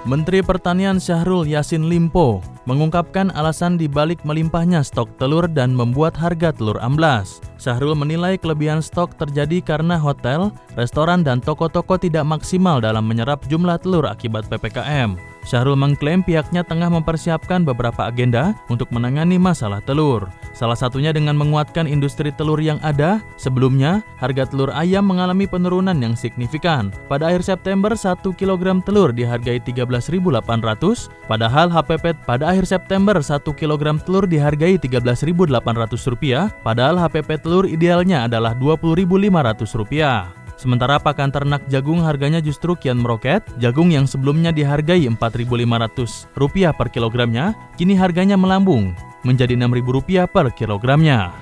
Menteri 0.05 0.45
Pertanian 0.45 1.01
Syahrul 1.01 1.49
Yasin 1.49 1.89
Limpo 1.89 2.45
mengungkapkan 2.65 3.33
alasan 3.33 3.77
dibalik 3.81 4.21
melimpahnya 4.25 4.85
stok 4.85 5.09
telur 5.17 5.49
dan 5.49 5.73
membuat 5.73 6.17
harga 6.17 6.53
telur 6.53 6.77
amblas. 6.81 7.41
Syahrul 7.57 7.97
menilai 7.97 8.37
kelebihan 8.37 8.85
stok 8.85 9.17
terjadi 9.17 9.63
karena 9.65 9.97
hotel, 9.97 10.53
restoran, 10.77 11.25
dan 11.25 11.41
toko-toko 11.41 11.97
tidak 11.97 12.27
maksimal 12.29 12.83
dalam 12.83 13.09
menyerap 13.09 13.41
jumlah 13.49 13.81
telur 13.81 14.05
akibat 14.05 14.45
PPKM. 14.53 15.17
Syahrul 15.45 15.77
mengklaim 15.77 16.25
pihaknya 16.25 16.65
tengah 16.65 16.89
mempersiapkan 16.89 17.69
beberapa 17.69 18.09
agenda 18.09 18.57
untuk 18.73 18.89
menangani 18.89 19.37
masalah 19.37 19.85
telur. 19.85 20.25
Salah 20.57 20.79
satunya 20.79 21.13
dengan 21.13 21.37
menguatkan 21.37 21.85
industri 21.85 22.33
telur 22.33 22.57
yang 22.57 22.81
ada. 22.81 23.21
Sebelumnya, 23.37 24.01
harga 24.17 24.49
telur 24.49 24.73
ayam 24.73 25.05
mengalami 25.05 25.45
penurunan 25.45 26.01
yang 26.01 26.17
signifikan. 26.17 26.89
Pada 27.13 27.29
akhir 27.29 27.45
September, 27.45 27.93
1 27.93 28.25
kg 28.25 28.81
telur 28.89 29.13
dihargai 29.13 29.61
13.800, 29.61 31.13
padahal 31.29 31.69
HPP 31.69 32.17
pada 32.25 32.54
akhir 32.55 32.71
September 32.71 33.19
1 33.19 33.43
kg 33.43 33.99
telur 34.07 34.31
dihargai 34.31 34.79
13.800 34.79 35.51
rupiah, 36.07 36.55
padahal 36.63 36.95
HPP 37.03 37.43
telur 37.43 37.67
idealnya 37.67 38.31
adalah 38.31 38.55
20.500 38.55 39.03
rupiah. 39.75 40.31
Sementara 40.55 41.03
pakan 41.03 41.35
ternak 41.35 41.67
jagung 41.67 41.99
harganya 41.99 42.39
justru 42.39 42.79
kian 42.79 43.03
meroket. 43.03 43.43
Jagung 43.59 43.91
yang 43.91 44.07
sebelumnya 44.07 44.55
dihargai 44.55 45.11
Rp4.500 45.19 46.31
per 46.79 46.89
kilogramnya, 46.95 47.59
kini 47.75 47.99
harganya 47.99 48.39
melambung 48.39 48.95
menjadi 49.27 49.59
Rp6.000 49.59 50.31
per 50.31 50.55
kilogramnya. 50.55 51.35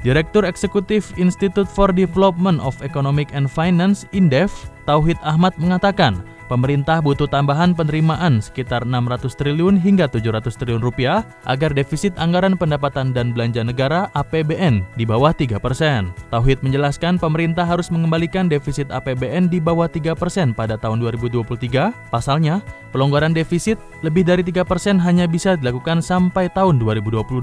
Direktur 0.00 0.48
Eksekutif 0.48 1.12
Institute 1.20 1.68
for 1.68 1.92
Development 1.92 2.56
of 2.64 2.72
Economic 2.80 3.28
and 3.36 3.52
Finance 3.52 4.08
(INDEF), 4.16 4.48
Tauhid 4.88 5.20
Ahmad 5.20 5.52
mengatakan, 5.60 6.24
pemerintah 6.50 6.98
butuh 6.98 7.30
tambahan 7.30 7.78
penerimaan 7.78 8.42
sekitar 8.42 8.82
600 8.82 9.30
triliun 9.38 9.78
hingga 9.78 10.10
700 10.10 10.50
triliun 10.58 10.82
rupiah 10.82 11.22
agar 11.46 11.70
defisit 11.70 12.10
anggaran 12.18 12.58
pendapatan 12.58 13.14
dan 13.14 13.30
belanja 13.30 13.62
negara 13.62 14.10
APBN 14.18 14.82
di 14.98 15.06
bawah 15.06 15.30
3 15.30 15.62
persen. 15.62 16.10
Tauhid 16.34 16.66
menjelaskan 16.66 17.22
pemerintah 17.22 17.62
harus 17.62 17.94
mengembalikan 17.94 18.50
defisit 18.50 18.90
APBN 18.90 19.46
di 19.46 19.62
bawah 19.62 19.86
3 19.86 20.18
persen 20.18 20.50
pada 20.50 20.74
tahun 20.74 20.98
2023. 20.98 22.10
Pasalnya, 22.10 22.58
pelonggaran 22.90 23.34
defisit 23.34 23.80
lebih 24.04 24.22
dari 24.26 24.44
3 24.44 24.62
persen 24.62 25.00
hanya 25.00 25.24
bisa 25.26 25.56
dilakukan 25.56 26.04
sampai 26.04 26.50
tahun 26.52 26.78
2022. 26.78 27.42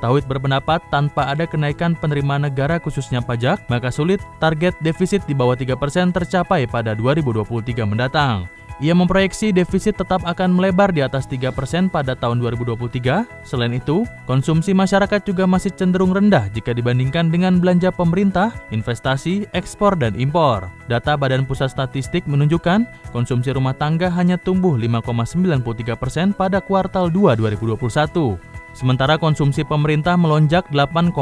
Tauhid 0.00 0.24
berpendapat 0.28 0.80
tanpa 0.92 1.32
ada 1.32 1.44
kenaikan 1.44 1.98
penerimaan 1.98 2.46
negara 2.46 2.78
khususnya 2.78 3.20
pajak, 3.20 3.64
maka 3.68 3.90
sulit 3.90 4.22
target 4.38 4.76
defisit 4.80 5.24
di 5.26 5.34
bawah 5.34 5.58
3 5.58 5.74
persen 5.74 6.14
tercapai 6.14 6.64
pada 6.70 6.94
2023 6.96 7.84
mendatang. 7.88 8.46
Ia 8.80 8.96
memproyeksi 8.96 9.52
defisit 9.52 10.00
tetap 10.00 10.24
akan 10.24 10.54
melebar 10.54 10.94
di 10.94 11.04
atas 11.04 11.28
3% 11.28 11.90
pada 11.92 12.16
tahun 12.16 12.40
2023. 12.40 13.26
Selain 13.44 13.74
itu, 13.74 14.06
konsumsi 14.24 14.72
masyarakat 14.72 15.20
juga 15.26 15.44
masih 15.44 15.74
cenderung 15.74 16.14
rendah 16.14 16.48
jika 16.54 16.72
dibandingkan 16.72 17.28
dengan 17.28 17.60
belanja 17.60 17.92
pemerintah, 17.92 18.54
investasi, 18.72 19.50
ekspor, 19.52 19.98
dan 19.98 20.16
impor. 20.16 20.70
Data 20.86 21.18
Badan 21.18 21.44
Pusat 21.44 21.74
Statistik 21.74 22.24
menunjukkan 22.30 22.88
konsumsi 23.10 23.52
rumah 23.52 23.76
tangga 23.76 24.08
hanya 24.08 24.40
tumbuh 24.40 24.78
5,93% 24.78 26.32
pada 26.32 26.62
kuartal 26.62 27.10
2 27.10 27.36
2021. 27.36 28.51
Sementara 28.72 29.20
konsumsi 29.20 29.68
pemerintah 29.68 30.16
melonjak 30.16 30.64
8,06 30.72 31.12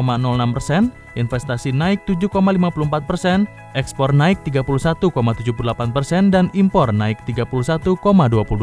persen, 0.55 0.83
investasi 1.19 1.75
naik 1.75 2.07
7,54 2.07 3.11
persen, 3.11 3.51
ekspor 3.75 4.15
naik 4.15 4.39
31,78 4.47 5.91
persen, 5.91 6.31
dan 6.31 6.47
impor 6.55 6.95
naik 6.95 7.19
31,22 7.27 7.91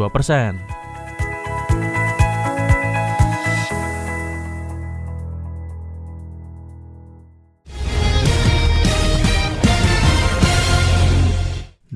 persen. 0.08 0.56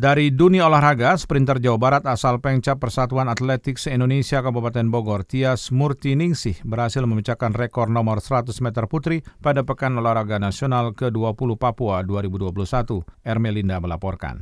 Dari 0.02 0.34
dunia 0.34 0.66
olahraga, 0.66 1.14
sprinter 1.14 1.62
Jawa 1.62 1.78
Barat 1.78 2.04
asal 2.10 2.42
Pengcap 2.42 2.82
Persatuan 2.82 3.30
Atletik 3.30 3.78
se-Indonesia 3.78 4.42
Kabupaten 4.42 4.90
Bogor, 4.90 5.22
Tias 5.22 5.70
Murtiningsih 5.70 6.58
berhasil 6.66 7.06
memecahkan 7.06 7.54
rekor 7.54 7.94
nomor 7.94 8.18
100 8.18 8.50
meter 8.66 8.90
putri 8.90 9.22
pada 9.46 9.62
Pekan 9.62 9.94
Olahraga 10.02 10.42
Nasional 10.42 10.98
ke-20 10.98 11.54
Papua 11.54 12.02
2021. 12.02 13.06
Ermelinda 13.22 13.78
melaporkan. 13.78 14.42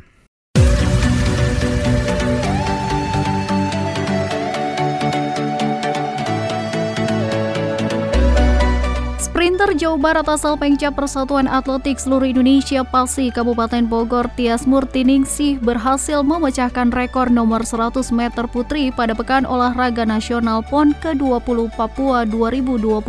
Sprinter 9.60 9.76
Jawa 9.76 10.00
Barat 10.00 10.28
asal 10.32 10.56
Pengcap 10.56 10.96
Persatuan 10.96 11.44
Atletik 11.44 12.00
Seluruh 12.00 12.32
Indonesia 12.32 12.80
PASI 12.80 13.28
Kabupaten 13.28 13.84
Bogor 13.92 14.32
Tias 14.40 14.64
Murtiningsih 14.64 15.60
berhasil 15.60 16.24
memecahkan 16.24 16.88
rekor 16.96 17.28
nomor 17.28 17.68
100 17.68 18.08
meter 18.16 18.48
putri 18.48 18.88
pada 18.88 19.12
Pekan 19.12 19.44
Olahraga 19.44 20.08
Nasional 20.08 20.64
PON 20.64 20.96
ke-20 21.04 21.76
Papua 21.76 22.24
2021 22.24 23.04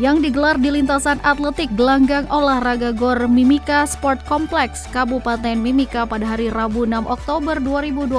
yang 0.00 0.24
digelar 0.24 0.56
di 0.56 0.72
lintasan 0.72 1.20
atletik 1.20 1.68
gelanggang 1.76 2.24
olahraga 2.32 2.88
Gor 2.96 3.28
Mimika 3.28 3.84
Sport 3.84 4.24
Complex 4.24 4.88
Kabupaten 4.88 5.60
Mimika 5.60 6.08
pada 6.08 6.24
hari 6.24 6.48
Rabu 6.48 6.88
6 6.88 7.04
Oktober 7.04 7.60
2021. 7.60 8.16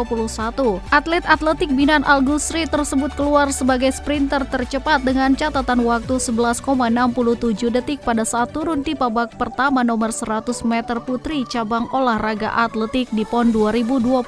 Atlet 0.94 1.26
atletik 1.26 1.74
binaan 1.74 2.06
Al 2.06 2.22
Gusri 2.22 2.70
tersebut 2.70 3.10
keluar 3.18 3.50
sebagai 3.50 3.90
sprinter 3.90 4.46
tercepat 4.46 5.02
dengan 5.02 5.34
catatan 5.34 5.82
waktu 5.82 6.22
11,60 6.22 7.38
27 7.39 7.71
detik 7.71 8.04
pada 8.04 8.28
saat 8.28 8.52
turun 8.52 8.84
di 8.84 8.91
babak 8.91 9.39
pertama 9.39 9.80
nomor 9.80 10.12
100 10.12 10.52
meter 10.67 10.99
putri 10.99 11.47
cabang 11.47 11.88
olahraga 11.95 12.52
atletik 12.52 13.08
di 13.15 13.23
PON 13.23 13.56
2021 13.56 14.19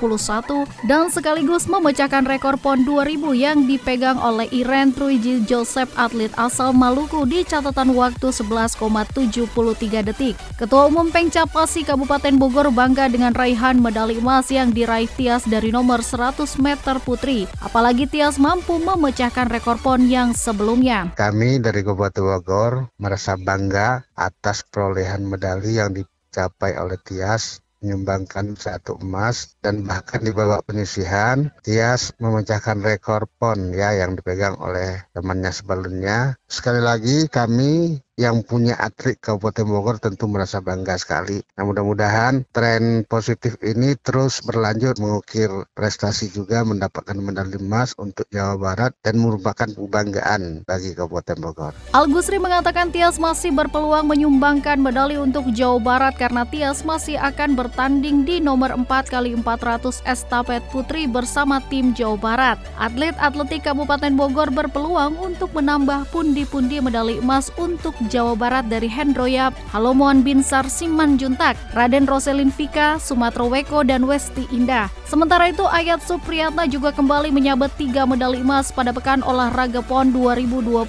dan 0.88 1.12
sekaligus 1.12 1.67
memecahkan 1.67 2.24
rekor 2.24 2.56
PON 2.56 2.88
2000 2.88 3.36
yang 3.36 3.67
dipegang 3.67 4.15
oleh 4.15 4.47
Iren 4.56 4.95
Truiji 4.95 5.43
Joseph 5.43 5.91
atlet 6.00 6.32
asal 6.39 6.71
Maluku 6.71 7.28
di 7.28 7.43
catatan 7.43 7.91
waktu 7.91 8.32
11,73 8.32 10.08
detik. 10.08 10.39
Ketua 10.56 10.88
Umum 10.88 11.12
Pengcapasi 11.12 11.84
Kabupaten 11.84 12.39
Bogor 12.39 12.71
bangga 12.71 13.12
dengan 13.12 13.36
raihan 13.36 13.76
medali 13.76 14.24
emas 14.24 14.47
yang 14.47 14.71
diraih 14.71 15.12
Tias 15.19 15.43
dari 15.43 15.76
nomor 15.76 16.00
100 16.00 16.47
meter 16.63 16.95
putri. 17.04 17.43
Apalagi 17.60 18.08
Tias 18.08 18.39
mampu 18.39 18.80
memecahkan 18.80 19.52
rekor 19.52 19.76
PON 19.84 20.08
yang 20.08 20.32
sebelumnya. 20.32 21.12
Kami 21.19 21.60
dari 21.60 21.84
Kabupaten 21.84 22.24
Bogor 22.24 22.74
merasa 23.02 23.34
bangga 23.34 24.06
atas 24.14 24.62
perolehan 24.70 25.26
medali 25.26 25.82
yang 25.82 25.98
dicapai 25.98 26.78
oleh 26.78 27.02
Tias 27.02 27.66
menyumbangkan 27.82 28.54
satu 28.54 29.02
emas 29.02 29.58
dan 29.58 29.82
bahkan 29.82 30.22
di 30.22 30.30
babak 30.30 30.70
penyisihan 30.70 31.50
Tias 31.66 32.14
memecahkan 32.22 32.78
rekor 32.86 33.26
PON 33.42 33.74
ya 33.74 33.98
yang 33.98 34.14
dipegang 34.14 34.54
oleh 34.62 35.02
temannya 35.18 35.50
sebelumnya. 35.50 36.38
Sekali 36.46 36.78
lagi 36.78 37.26
kami 37.26 37.98
yang 38.22 38.46
punya 38.46 38.78
atlet 38.78 39.18
Kabupaten 39.18 39.66
Bogor 39.66 39.98
tentu 39.98 40.30
merasa 40.30 40.62
bangga 40.62 40.94
sekali. 41.02 41.42
Nah 41.58 41.66
mudah-mudahan 41.66 42.46
tren 42.54 43.02
positif 43.10 43.58
ini 43.66 43.98
terus 43.98 44.46
berlanjut 44.46 45.02
mengukir 45.02 45.50
prestasi 45.74 46.30
juga 46.30 46.62
mendapatkan 46.62 47.18
medali 47.18 47.58
emas 47.58 47.98
untuk 47.98 48.30
Jawa 48.30 48.62
Barat 48.62 48.94
dan 49.02 49.18
merupakan 49.18 49.66
kebanggaan 49.66 50.62
bagi 50.70 50.94
Kabupaten 50.94 51.38
Bogor. 51.42 51.74
Al 51.98 52.06
Gusri 52.06 52.38
mengatakan 52.38 52.94
Tias 52.94 53.18
masih 53.18 53.50
berpeluang 53.50 54.06
menyumbangkan 54.06 54.78
medali 54.78 55.18
untuk 55.18 55.50
Jawa 55.50 55.82
Barat 55.82 56.14
karena 56.14 56.46
Tias 56.46 56.86
masih 56.86 57.18
akan 57.18 57.58
bertanding 57.58 58.22
di 58.22 58.38
nomor 58.38 58.70
4 58.78 58.86
kali 59.10 59.34
400 59.34 60.06
estafet 60.06 60.62
putri 60.70 61.10
bersama 61.10 61.58
tim 61.74 61.98
Jawa 61.98 62.22
Barat. 62.22 62.58
Atlet 62.78 63.18
atletik 63.18 63.66
Kabupaten 63.66 64.14
Bogor 64.14 64.54
berpeluang 64.54 65.18
untuk 65.18 65.50
menambah 65.58 66.06
pundi-pundi 66.14 66.78
medali 66.84 67.18
emas 67.18 67.50
untuk 67.58 67.96
Jawa 68.12 68.36
Barat 68.36 68.67
dari 68.67 68.91
Hendroyap, 68.91 69.56
Halomoan 69.71 70.19
Binsar 70.19 70.67
Siman 70.67 71.15
Juntak, 71.15 71.56
Raden 71.71 72.04
Roselin 72.04 72.52
Vika, 72.52 73.00
Sumatro 73.00 73.47
Weko, 73.47 73.88
dan 73.88 74.04
Westi 74.04 74.43
Indah. 74.52 74.91
Sementara 75.08 75.47
itu 75.47 75.63
Ayat 75.63 76.04
Supriyatna 76.04 76.67
juga 76.67 76.91
kembali 76.91 77.32
menyabet 77.32 77.71
tiga 77.80 78.04
medali 78.04 78.43
emas 78.43 78.69
pada 78.76 78.91
Pekan 78.91 79.24
Olahraga 79.24 79.80
PON 79.80 80.12
2021 80.12 80.84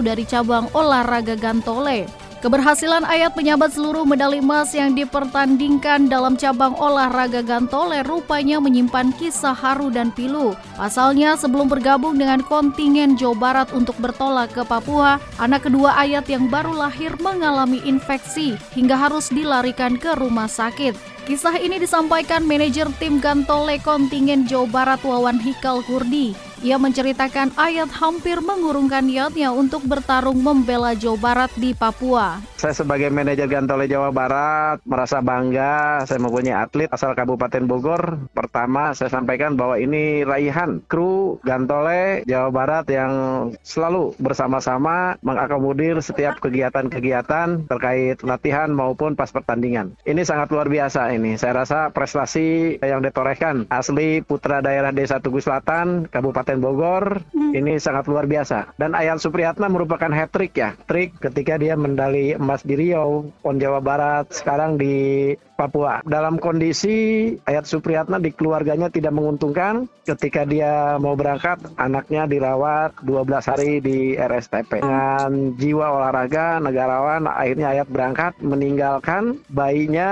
dari 0.00 0.24
cabang 0.24 0.72
olahraga 0.72 1.36
Gantole. 1.36 2.25
Keberhasilan 2.46 3.02
Ayat 3.02 3.34
menyabet 3.34 3.74
seluruh 3.74 4.06
medali 4.06 4.38
emas 4.38 4.70
yang 4.70 4.94
dipertandingkan 4.94 6.06
dalam 6.06 6.38
cabang 6.38 6.78
olahraga 6.78 7.42
gantole 7.42 8.06
rupanya 8.06 8.62
menyimpan 8.62 9.10
kisah 9.18 9.50
haru 9.50 9.90
dan 9.90 10.14
pilu. 10.14 10.54
Pasalnya 10.78 11.34
sebelum 11.34 11.66
bergabung 11.66 12.14
dengan 12.14 12.46
kontingen 12.46 13.18
Jawa 13.18 13.34
Barat 13.34 13.68
untuk 13.74 13.98
bertolak 13.98 14.54
ke 14.54 14.62
Papua, 14.62 15.18
anak 15.42 15.66
kedua 15.66 15.98
Ayat 15.98 16.30
yang 16.30 16.46
baru 16.46 16.70
lahir 16.70 17.18
mengalami 17.18 17.82
infeksi 17.82 18.54
hingga 18.78 18.94
harus 18.94 19.26
dilarikan 19.26 19.98
ke 19.98 20.14
rumah 20.14 20.46
sakit. 20.46 20.94
Kisah 21.26 21.58
ini 21.58 21.82
disampaikan 21.82 22.46
manajer 22.46 22.86
tim 23.02 23.18
Gantole 23.18 23.82
kontingen 23.82 24.46
Jawa 24.46 24.70
Barat 24.70 25.02
Wawan 25.02 25.42
Hikal 25.42 25.82
Kurdi. 25.82 26.45
Ia 26.64 26.80
menceritakan 26.80 27.52
ayat 27.60 27.92
hampir 27.92 28.40
mengurungkan 28.40 29.04
niatnya 29.04 29.52
untuk 29.52 29.84
bertarung 29.84 30.40
membela 30.40 30.96
Jawa 30.96 31.20
Barat 31.20 31.52
di 31.60 31.76
Papua. 31.76 32.40
Saya 32.56 32.72
sebagai 32.72 33.12
manajer 33.12 33.44
Gantole 33.44 33.84
Jawa 33.84 34.08
Barat 34.08 34.80
merasa 34.88 35.20
bangga 35.20 36.00
saya 36.08 36.16
mempunyai 36.16 36.56
atlet 36.56 36.88
asal 36.88 37.12
Kabupaten 37.12 37.68
Bogor. 37.68 38.24
Pertama 38.32 38.96
saya 38.96 39.12
sampaikan 39.12 39.52
bahwa 39.52 39.76
ini 39.76 40.24
raihan 40.24 40.80
kru 40.88 41.36
Gantole 41.44 42.24
Jawa 42.24 42.48
Barat 42.48 42.88
yang 42.88 43.12
selalu 43.60 44.16
bersama-sama 44.16 45.20
mengakomodir 45.20 46.00
setiap 46.00 46.40
kegiatan-kegiatan 46.40 47.68
terkait 47.68 48.16
latihan 48.24 48.72
maupun 48.72 49.12
pas 49.12 49.28
pertandingan. 49.28 49.92
Ini 50.08 50.24
sangat 50.24 50.48
luar 50.48 50.72
biasa 50.72 51.12
ini. 51.12 51.36
Saya 51.36 51.68
rasa 51.68 51.92
prestasi 51.92 52.80
yang 52.80 53.04
ditorehkan 53.04 53.68
asli 53.68 54.24
putra 54.24 54.64
daerah 54.64 54.88
Desa 54.96 55.20
Tugu 55.20 55.44
Selatan, 55.44 56.08
Kabupaten 56.08 56.45
Kabupaten 56.46 56.62
Bogor 56.62 57.04
ini 57.34 57.74
sangat 57.82 58.06
luar 58.06 58.30
biasa. 58.30 58.78
Dan 58.78 58.94
Ayat 58.94 59.18
Supriyatna 59.18 59.66
merupakan 59.66 60.06
hat 60.14 60.30
trick 60.30 60.54
ya. 60.54 60.78
Trik 60.86 61.18
ketika 61.18 61.58
dia 61.58 61.74
mendali 61.74 62.38
emas 62.38 62.62
di 62.62 62.78
Riau, 62.78 63.34
PON 63.42 63.58
Jawa 63.58 63.82
Barat, 63.82 64.30
sekarang 64.30 64.78
di 64.78 65.34
Papua. 65.56 66.04
Dalam 66.04 66.36
kondisi 66.36 67.32
Ayat 67.48 67.64
Supriyatna 67.64 68.20
di 68.20 68.28
keluarganya 68.30 68.92
tidak 68.92 69.16
menguntungkan 69.16 69.88
ketika 70.04 70.44
dia 70.44 71.00
mau 71.00 71.16
berangkat 71.16 71.58
anaknya 71.80 72.28
dirawat 72.28 72.92
12 73.00 73.50
hari 73.50 73.72
di 73.80 73.98
RSTP. 74.14 74.84
Dengan 74.84 75.56
jiwa 75.56 75.96
olahraga 75.96 76.60
negarawan 76.60 77.24
akhirnya 77.24 77.72
Ayat 77.72 77.88
berangkat 77.88 78.36
meninggalkan 78.44 79.40
bayinya 79.48 80.10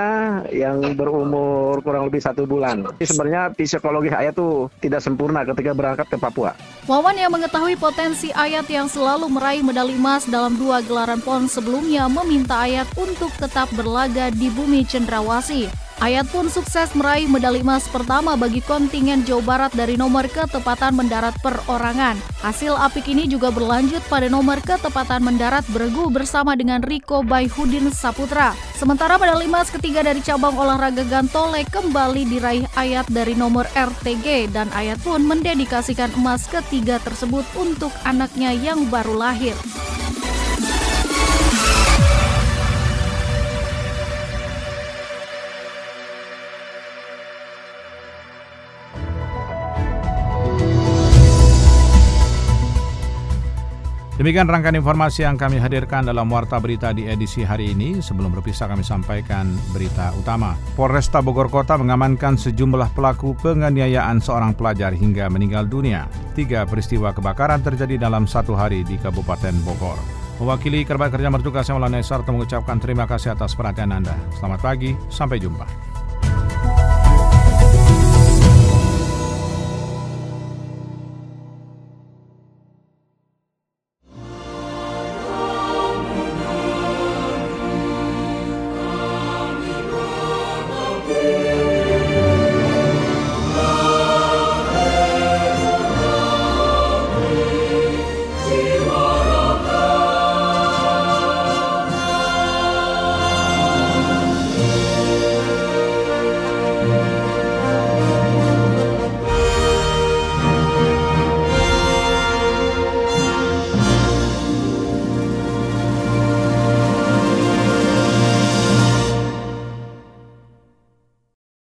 yang 0.48 0.96
berumur 0.96 1.84
kurang 1.84 2.08
lebih 2.08 2.24
satu 2.24 2.48
bulan. 2.48 2.88
Jadi 2.96 3.04
sebenarnya 3.04 3.42
psikologi 3.52 4.10
Ayat 4.10 4.32
tuh 4.34 4.72
tidak 4.80 5.04
sempurna 5.04 5.44
ketika 5.44 5.76
berangkat 5.76 6.08
ke 6.08 6.16
Papua. 6.16 6.56
Wawan 6.88 7.20
yang 7.20 7.30
mengetahui 7.30 7.76
potensi 7.76 8.32
Ayat 8.32 8.64
yang 8.72 8.88
selalu 8.88 9.28
meraih 9.28 9.60
medali 9.60 9.92
emas 9.92 10.24
dalam 10.24 10.56
dua 10.56 10.80
gelaran 10.80 11.20
PON 11.20 11.46
sebelumnya 11.46 12.08
meminta 12.08 12.64
Ayat 12.64 12.88
untuk 12.96 13.28
tetap 13.36 13.68
berlaga 13.76 14.32
di 14.32 14.48
bumi 14.48 14.88
cendrawasih 14.88 15.33
Ayat 15.98 16.30
pun 16.30 16.46
sukses 16.46 16.94
meraih 16.94 17.26
medali 17.26 17.58
emas 17.58 17.90
pertama 17.90 18.38
bagi 18.38 18.62
kontingen 18.62 19.26
Jawa 19.26 19.42
Barat 19.42 19.72
dari 19.74 19.98
nomor 19.98 20.30
ketepatan 20.30 20.94
mendarat 20.94 21.34
perorangan. 21.42 22.14
Hasil 22.38 22.78
apik 22.78 23.10
ini 23.10 23.26
juga 23.26 23.50
berlanjut 23.50 23.98
pada 24.06 24.30
nomor 24.30 24.62
ketepatan 24.62 25.26
mendarat 25.26 25.66
bergu 25.74 26.06
bersama 26.14 26.54
dengan 26.54 26.86
Riko 26.86 27.26
Baihudin 27.26 27.90
Saputra. 27.90 28.54
Sementara 28.78 29.18
medali 29.18 29.50
emas 29.50 29.74
ketiga 29.74 30.06
dari 30.06 30.22
cabang 30.22 30.54
olahraga 30.54 31.02
gantole 31.02 31.66
kembali 31.66 32.30
diraih 32.30 32.66
Ayat 32.78 33.10
dari 33.10 33.34
nomor 33.34 33.66
RTG 33.74 34.54
dan 34.54 34.70
Ayat 34.70 35.02
pun 35.02 35.18
mendedikasikan 35.26 36.14
emas 36.14 36.46
ketiga 36.46 37.02
tersebut 37.02 37.42
untuk 37.58 37.90
anaknya 38.06 38.54
yang 38.54 38.86
baru 38.86 39.18
lahir. 39.18 39.58
Demikian 54.24 54.48
rangkaian 54.48 54.80
informasi 54.80 55.28
yang 55.28 55.36
kami 55.36 55.60
hadirkan 55.60 56.08
dalam 56.08 56.32
Warta 56.32 56.56
Berita 56.56 56.96
di 56.96 57.04
edisi 57.04 57.44
hari 57.44 57.76
ini. 57.76 58.00
Sebelum 58.00 58.32
berpisah 58.32 58.72
kami 58.72 58.80
sampaikan 58.80 59.52
berita 59.76 60.16
utama. 60.16 60.56
Polresta 60.80 61.20
Bogor 61.20 61.52
Kota 61.52 61.76
mengamankan 61.76 62.40
sejumlah 62.40 62.96
pelaku 62.96 63.36
penganiayaan 63.36 64.24
seorang 64.24 64.56
pelajar 64.56 64.96
hingga 64.96 65.28
meninggal 65.28 65.68
dunia. 65.68 66.08
Tiga 66.32 66.64
peristiwa 66.64 67.12
kebakaran 67.12 67.60
terjadi 67.60 68.00
dalam 68.00 68.24
satu 68.24 68.56
hari 68.56 68.80
di 68.80 68.96
Kabupaten 68.96 69.60
Bogor. 69.60 70.00
Mewakili 70.40 70.88
kerabat 70.88 71.12
kerja 71.12 71.28
mertuga 71.28 71.60
saya 71.60 71.76
Maulana 71.76 72.00
Sarto 72.00 72.32
mengucapkan 72.32 72.80
terima 72.80 73.04
kasih 73.04 73.36
atas 73.36 73.52
perhatian 73.52 73.92
Anda. 73.92 74.16
Selamat 74.40 74.64
pagi, 74.64 74.96
sampai 75.12 75.36
jumpa. 75.36 75.93